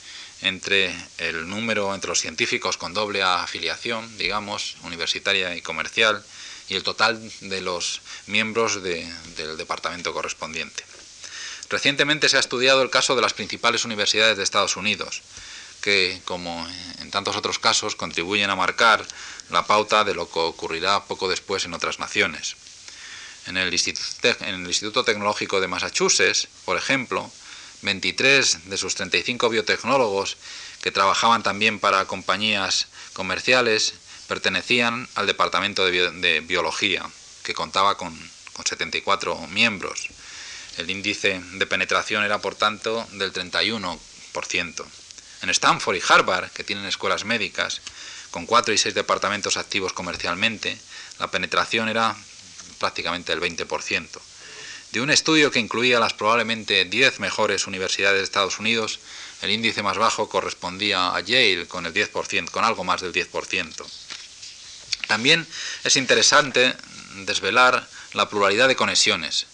[0.42, 6.22] entre el número entre los científicos con doble afiliación, digamos, universitaria y comercial,
[6.68, 10.84] y el total de los miembros del departamento correspondiente.
[11.68, 15.22] Recientemente se ha estudiado el caso de las principales universidades de Estados Unidos,
[15.80, 16.66] que, como
[17.01, 19.07] en tantos otros casos, contribuyen a marcar
[19.51, 22.57] la pauta de lo que ocurrirá poco después en otras naciones.
[23.47, 27.30] En el, Instituto, Tecnológico de Massachusetts, por ejemplo,
[27.82, 30.38] 23 de sus 35 biotecnólogos
[30.82, 33.95] que trabajaban también para compañías comerciales
[34.28, 37.09] pertenecían al Departamento de, Biología,
[37.42, 38.18] que contaba con,
[38.64, 40.09] 74 miembros.
[40.78, 44.84] El índice de penetración era, por tanto, del 31%.
[45.42, 47.80] En Stanford y Harvard, que tienen escuelas médicas,
[48.30, 50.78] con 4 y 6 departamentos activos comercialmente,
[51.18, 52.16] la penetración era
[52.79, 54.09] prácticamente el 20%.
[54.93, 59.01] De un estudio que incluía las probablemente 10 mejores universidades de Estados Unidos,
[59.43, 63.85] el índice más bajo correspondía a Yale con el 10%, con algo más del 10%.
[65.09, 65.47] También
[65.83, 66.75] es interesante
[67.27, 69.47] desvelar la pluralidad de conexiones.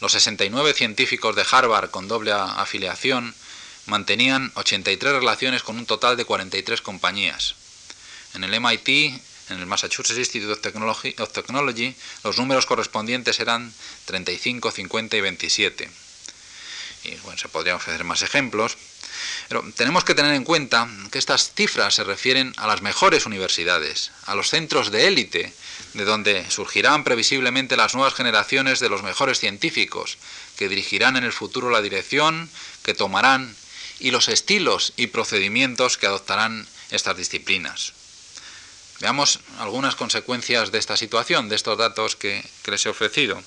[0.00, 3.34] Los 69 científicos de Harvard con doble afiliación
[3.86, 7.54] mantenían 83 relaciones con un total de 43 compañías.
[8.34, 13.72] En el MIT, en el Massachusetts Institute of Technology, of Technology los números correspondientes eran
[14.06, 15.90] 35, 50 y 27.
[17.04, 18.76] Y bueno, se podrían ofrecer más ejemplos.
[19.48, 24.10] Pero tenemos que tener en cuenta que estas cifras se refieren a las mejores universidades,
[24.26, 25.52] a los centros de élite,
[25.92, 30.18] de donde surgirán previsiblemente las nuevas generaciones de los mejores científicos,
[30.56, 32.50] que dirigirán en el futuro la dirección
[32.82, 33.54] que tomarán
[34.00, 37.92] y los estilos y procedimientos que adoptarán estas disciplinas.
[39.00, 43.42] Veamos algunas consecuencias de esta situación, de estos datos que, les he ofrecido.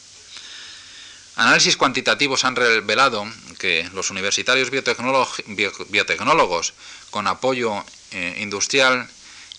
[1.35, 3.25] Análisis cuantitativos han revelado
[3.59, 6.73] que los universitarios biotecnólogos
[7.11, 9.07] con apoyo eh, industrial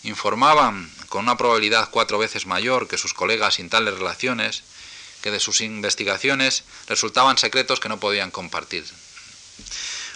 [0.03, 4.63] informaban con una probabilidad cuatro veces mayor que sus colegas sin tales relaciones,
[5.23, 8.85] que de sus investigaciones resultaban secretos que no podían compartir.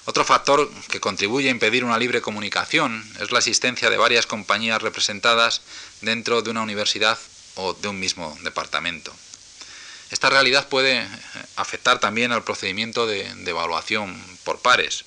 [0.05, 4.82] Otro factor que contribuye a impedir una libre comunicación es la existencia de varias compañías
[4.82, 5.62] representadas
[6.00, 7.18] dentro de una universidad
[7.55, 9.14] o de un mismo departamento.
[10.11, 11.09] Esta realidad puede
[11.57, 15.05] afectar también al procedimiento de, evaluación por pares,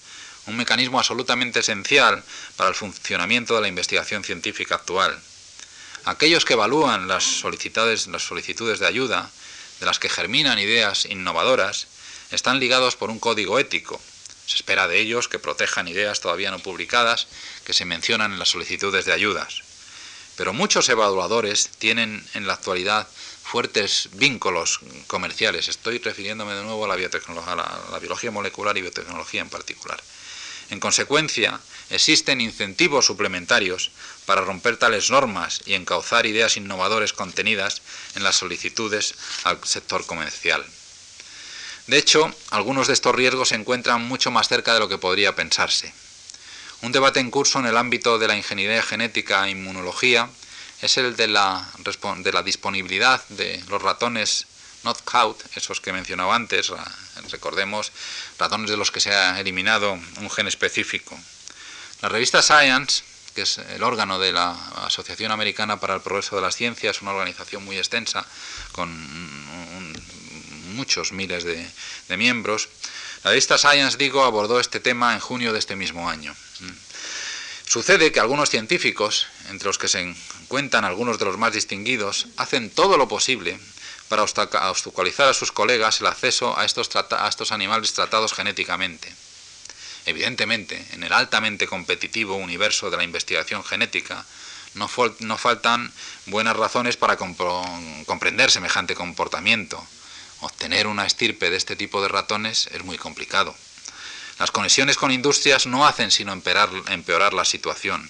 [0.47, 2.23] un mecanismo absolutamente esencial
[2.55, 5.19] para el funcionamiento de la investigación científica actual.
[6.05, 9.29] Aquellos que evalúan las solicitudes, las solicitudes de ayuda,
[9.79, 11.87] de las que germinan ideas innovadoras,
[12.31, 13.99] están ligados por un código ético.
[14.47, 17.27] Se espera de ellos que protejan ideas todavía no publicadas
[17.65, 19.63] que se mencionan en las solicitudes de ayudas.
[20.35, 23.07] Pero muchos evaluadores tienen en la actualidad
[23.43, 25.67] fuertes vínculos comerciales.
[25.69, 30.01] Estoy refiriéndome de nuevo a la, biotecnología, a la biología molecular y biotecnología en particular.
[30.71, 33.91] En consecuencia, existen incentivos suplementarios
[34.25, 37.81] para romper tales normas y encauzar ideas innovadoras contenidas
[38.15, 40.65] en las solicitudes al sector comercial.
[41.87, 45.35] De hecho, algunos de estos riesgos se encuentran mucho más cerca de lo que podría
[45.35, 45.93] pensarse.
[46.81, 50.29] Un debate en curso en el ámbito de la ingeniería genética e inmunología
[50.81, 51.67] es el de la,
[52.43, 54.47] disponibilidad de los ratones
[54.83, 56.71] knockout, esos que mencionaba antes,
[57.31, 57.91] recordemos,
[58.37, 61.17] ratones de los que se ha eliminado un gen específico.
[62.01, 64.51] La revista Science, que es el órgano de la
[64.85, 68.25] Asociación Americana para el Progreso de las Ciencias, una organización muy extensa
[68.73, 68.89] con
[70.75, 72.69] muchos miles de, miembros,
[73.23, 76.35] la revista Science, digo, abordó este tema en junio de este mismo año.
[77.65, 82.69] Sucede que algunos científicos, entre los que se encuentran algunos de los más distinguidos, hacen
[82.69, 83.59] todo lo posible
[84.07, 89.11] para obstaculizar a sus colegas el acceso a estos, a estos animales tratados genéticamente.
[90.05, 94.23] Evidentemente, en el altamente competitivo universo de la investigación genética,
[94.75, 95.91] no, no faltan
[96.27, 99.85] buenas razones para comprender semejante comportamiento.
[100.41, 103.55] Obtener una estirpe de este tipo de ratones es muy complicado.
[104.39, 108.09] Las conexiones con industrias no hacen sino empeorar, la situación.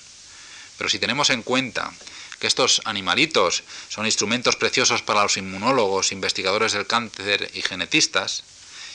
[0.77, 1.93] Pero si tenemos en cuenta
[2.39, 8.43] que estos animalitos son instrumentos preciosos para los inmunólogos, investigadores del cáncer y genetistas,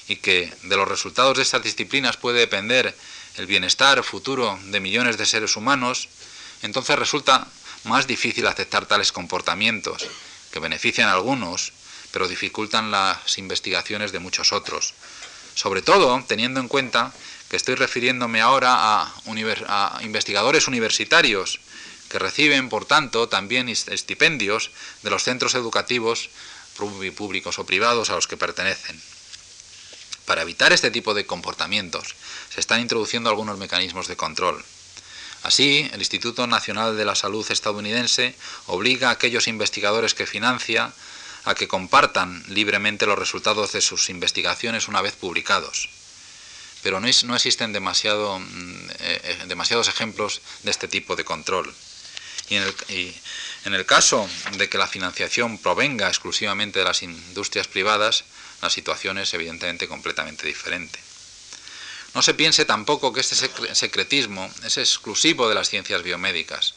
[0.09, 2.97] y que de los resultados de estas disciplinas puede depender
[3.37, 6.09] el bienestar futuro de millones de seres humanos,
[6.63, 7.47] entonces resulta
[7.85, 10.07] más difícil aceptar tales comportamientos,
[10.53, 11.73] que benefician a algunos,
[12.13, 14.95] pero dificultan las investigaciones de muchos otros,
[15.55, 17.13] sobre todo teniendo en cuenta
[17.49, 21.61] que estoy refiriéndome ahora a, investigadores universitarios
[22.09, 24.71] que reciben, por tanto, también estipendios
[25.03, 26.31] de los centros educativos
[27.17, 29.01] públicos o privados a los que pertenecen.
[30.27, 32.15] Para evitar este tipo de comportamientos
[32.55, 34.65] se están introduciendo algunos mecanismos de control.
[35.43, 38.35] Así, el Instituto Nacional de la Salud estadounidense
[38.67, 40.93] obliga a aquellos investigadores que financia
[41.45, 45.89] a que compartan libremente los resultados de sus investigaciones una vez publicados.
[46.83, 51.73] Pero no, existen demasiado, mm, eh, eh, demasiados ejemplos de este tipo de control.
[52.49, 53.15] Y en, el, y
[53.65, 58.25] en el caso de que la financiación provenga exclusivamente de las industrias privadas,
[58.63, 60.99] la situación es evidentemente completamente diferente.
[62.15, 63.37] No se piense tampoco que este
[63.75, 66.75] secretismo es exclusivo de las ciencias biomédicas.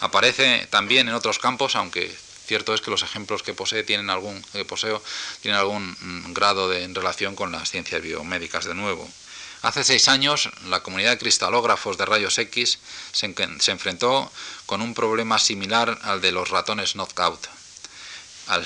[0.00, 2.14] Aparece también en otros campos, aunque
[2.46, 5.02] Cierto es que los ejemplos que posee tienen algún, poseo
[5.42, 9.08] tienen algún mm, grado de relación con las ciencias biomédicas de nuevo.
[9.62, 12.78] Hace seis años, la comunidad de cristalógrafos de rayos X
[13.10, 13.34] se,
[13.72, 14.30] enfrentó
[14.64, 17.48] con un problema similar al de los ratones knockout.
[18.46, 18.64] Al,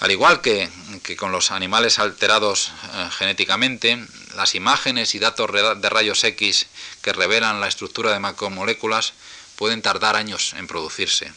[0.00, 0.68] al igual que,
[1.04, 4.04] que, con los animales alterados eh, genéticamente,
[4.34, 6.66] las imágenes y datos de rayos X
[7.02, 9.12] que revelan la estructura de macromoléculas
[9.54, 11.32] pueden tardar años en producirse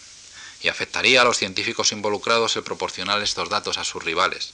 [0.63, 4.53] y afectaría a los científicos involucrados el proporcionar estos datos a sus rivales,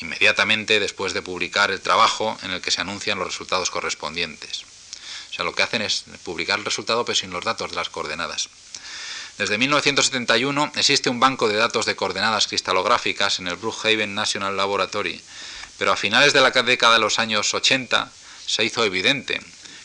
[0.00, 4.64] inmediatamente después de publicar el trabajo en el que se anuncian los resultados correspondientes.
[5.30, 7.88] O sea, lo que hacen es publicar el resultado pero sin los datos de las
[7.88, 8.48] coordenadas.
[9.38, 15.22] Desde 1971 existe un banco de datos de coordenadas cristalográficas en el Brookhaven National Laboratory,
[15.78, 18.10] pero a finales de la década de los años 80
[18.46, 19.40] se hizo evidente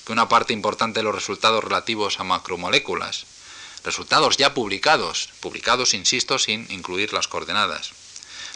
[0.06, 3.26] que una parte importante de los resultados relativos a macromoléculas
[3.84, 7.92] resultados ya publicados, publicados, insisto, sin incluir las coordenadas.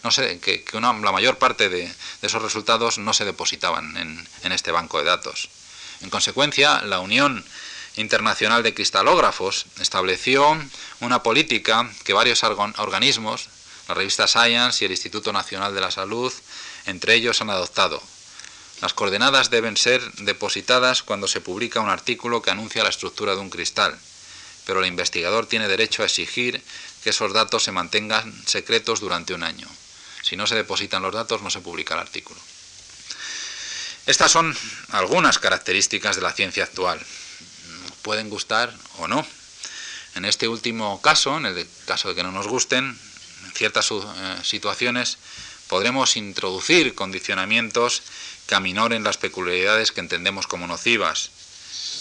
[0.04, 4.72] No sé, que, la mayor parte de, esos resultados no se depositaban en, en este
[4.72, 5.50] banco de datos.
[6.02, 7.44] En consecuencia, la Unión
[7.96, 10.58] Internacional de Cristalógrafos estableció
[11.02, 13.50] una política que varios organismos,
[13.88, 16.32] la revista Science y el Instituto Nacional de la Salud,
[16.86, 18.02] entre ellos han adoptado.
[18.82, 23.42] Las coordenadas deben ser depositadas cuando se publica un artículo que anuncia la estructura de
[23.42, 23.98] un cristal
[24.68, 26.62] pero el investigador tiene derecho a exigir
[27.02, 29.66] que esos datos se mantengan secretos durante un año.
[30.22, 32.38] Si no se depositan los datos, no se publica el artículo.
[34.06, 34.54] Estas son
[34.90, 37.00] algunas características de la ciencia actual.
[38.02, 39.26] Pueden gustar o no.
[40.16, 43.00] En este último caso, en el caso de que no nos gusten,
[43.46, 43.96] en ciertas eh,
[44.44, 45.18] situaciones
[45.70, 48.02] podremos introducir condicionamientos
[48.48, 51.32] que aminoren las peculiaridades que entendemos como nocivas,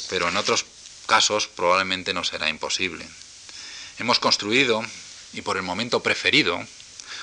[0.09, 0.65] pero en otros
[1.07, 3.07] casos probablemente no será imposible.
[3.99, 4.85] Hemos construido,
[5.33, 6.63] y por el momento preferido,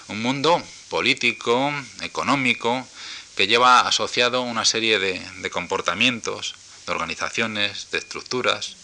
[0.08, 1.72] un mundo político,
[2.02, 2.88] económico,
[3.36, 6.56] que lleva asociado una serie de, comportamientos,
[6.86, 8.76] de organizaciones, de estructuras,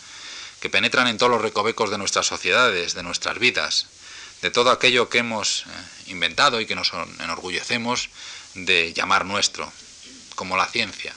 [0.60, 3.88] que penetran en todos los recovecos de nuestras sociedades, de nuestras vidas,
[4.42, 5.70] de todo aquello que hemos eh,
[6.08, 8.10] inventado y que nos enorgullecemos
[8.56, 9.72] de llamar nuestro,
[10.36, 11.14] como la ciencia.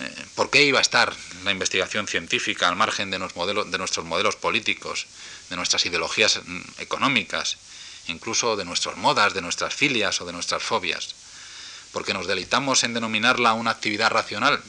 [0.00, 4.36] Eh, ¿Por qué iba a estar la investigación científica al margen de, de nuestros modelos
[4.36, 5.06] políticos,
[5.50, 7.56] de nuestras ideologías mm, económicas,
[8.08, 11.14] incluso de nuestras modas, de nuestras filias o de nuestras fobias?
[11.92, 14.62] Porque nos deleitamos en denominarla una actividad racional.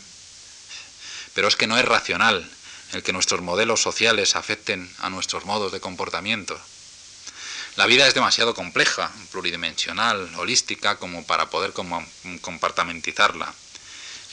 [1.33, 2.49] Pero es que no es racional
[2.91, 6.59] el que nuestros modelos sociales afecten a nuestros modos de comportamiento.
[7.77, 11.71] La vida es demasiado compleja, pluridimensional, holística, como para poder
[12.41, 13.53] compartamentizarla.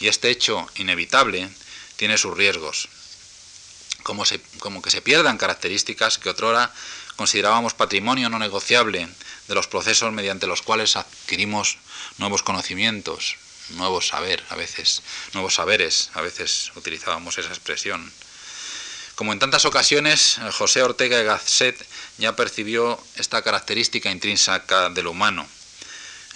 [0.00, 1.48] Y este hecho inevitable
[1.96, 2.88] tiene sus riesgos.
[4.04, 4.24] Como,
[4.82, 6.72] que se pierdan características que otrora
[7.16, 9.08] considerábamos patrimonio no negociable
[9.48, 11.78] de los procesos mediante los cuales adquirimos
[12.16, 13.36] nuevos conocimientos,
[13.70, 15.02] nuevos saber, a veces,
[15.34, 18.10] nuevos saberes, a veces utilizábamos esa expresión.
[19.16, 21.84] Como en tantas ocasiones, José Ortega y Gasset
[22.18, 25.46] ya percibió esta característica intrínseca del humano.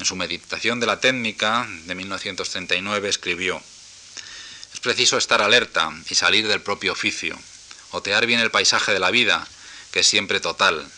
[0.02, 3.62] En su meditación de la técnica de 1939 escribió,
[4.74, 7.38] es preciso estar alerta y salir del propio oficio,
[7.92, 9.46] otear bien el paisaje de la vida,
[9.92, 10.90] que es siempre total.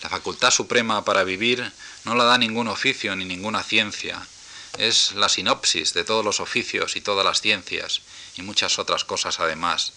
[0.00, 1.72] La facultad suprema para vivir
[2.04, 4.24] no la da ningún oficio ni ninguna ciencia,
[4.78, 8.02] es la sinopsis de todos los oficios y todas las ciencias,
[8.36, 9.92] y muchas otras cosas además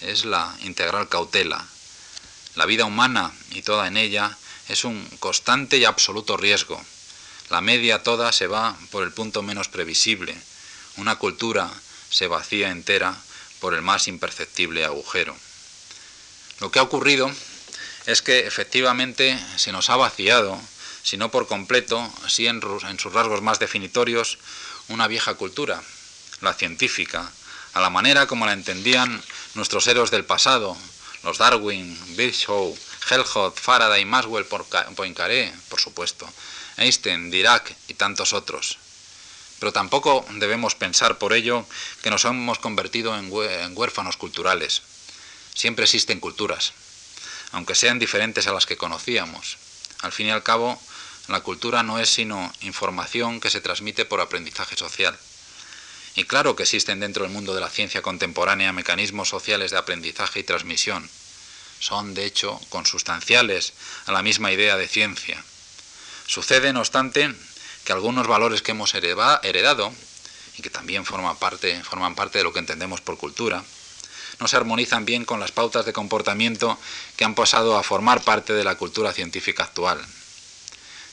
[0.00, 1.66] es la integral cautela.
[2.54, 4.38] La vida humana y toda en ella
[4.70, 6.82] es un constante y absoluto riesgo.
[7.50, 10.36] La media toda se va por el punto menos previsible.
[10.96, 11.68] Una cultura
[12.08, 13.16] se vacía entera
[13.58, 15.36] por el más imperceptible agujero.
[16.60, 17.28] Lo que ha ocurrido
[18.06, 20.60] es que efectivamente se nos ha vaciado,
[21.02, 22.60] si no por completo, si en,
[23.00, 24.38] sus rasgos más definitorios,
[24.86, 25.82] una vieja cultura,
[26.42, 27.32] la científica,
[27.72, 29.20] a la manera como la entendían
[29.54, 30.76] nuestros héroes del pasado,
[31.24, 32.78] los Darwin, Virchow,
[33.10, 34.46] Helmholtz, Faraday, Maxwell,
[34.94, 36.32] Poincaré, por supuesto,
[36.76, 38.78] Einstein, Dirac y tantos otros.
[39.58, 41.66] Pero tampoco debemos pensar por ello
[42.02, 43.30] que nos hemos convertido en
[43.76, 44.82] huérfanos culturales.
[45.54, 46.72] Siempre existen culturas,
[47.52, 49.58] aunque sean diferentes a las que conocíamos.
[50.00, 50.80] Al fin y al cabo,
[51.28, 55.18] la cultura no es sino información que se transmite por aprendizaje social.
[56.16, 60.40] Y claro que existen dentro del mundo de la ciencia contemporánea mecanismos sociales de aprendizaje
[60.40, 61.08] y transmisión.
[61.78, 63.74] Son, de hecho, consustanciales
[64.06, 65.44] a la misma idea de ciencia.
[66.30, 67.34] Sucede, no obstante,
[67.84, 69.92] que algunos valores que hemos heredado,
[70.56, 73.64] y que también forman parte, forman parte de lo que entendemos por cultura,
[74.38, 76.78] no se armonizan bien con las pautas de comportamiento
[77.16, 80.00] que han pasado a formar parte de la cultura científica actual.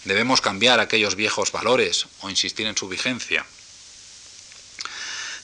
[0.05, 3.43] Debemos cambiar aquellos viejos valores o insistir en su vigencia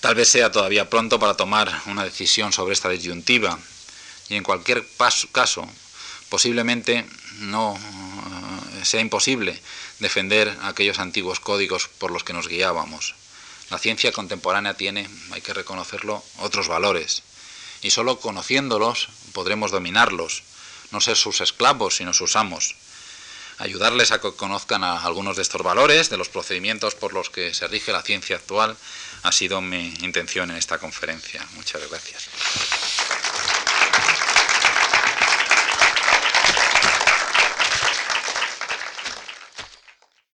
[0.04, 3.58] Tal vez sea todavía pronto para tomar una decisión sobre esta disyuntiva
[4.28, 4.86] y en cualquier
[5.32, 5.66] caso
[6.28, 7.06] posiblemente
[7.40, 7.80] no
[8.86, 9.60] sea imposible
[10.00, 13.16] defender aquellos antiguos códigos por los que nos guiábamos.
[13.70, 17.24] La ciencia contemporánea tiene, hay que reconocerlo, otros valores
[17.82, 20.44] y solo conociéndolos podremos dominarlos,
[20.92, 22.76] no ser sus esclavos sino sus amos
[23.58, 27.68] ayudarles a que conozcan algunos de estos valores, de los procedimientos por los que se
[27.68, 28.76] rige la ciencia actual,
[29.24, 31.46] ha sido mi intención en esta conferencia.
[31.56, 33.23] Muchas gracias.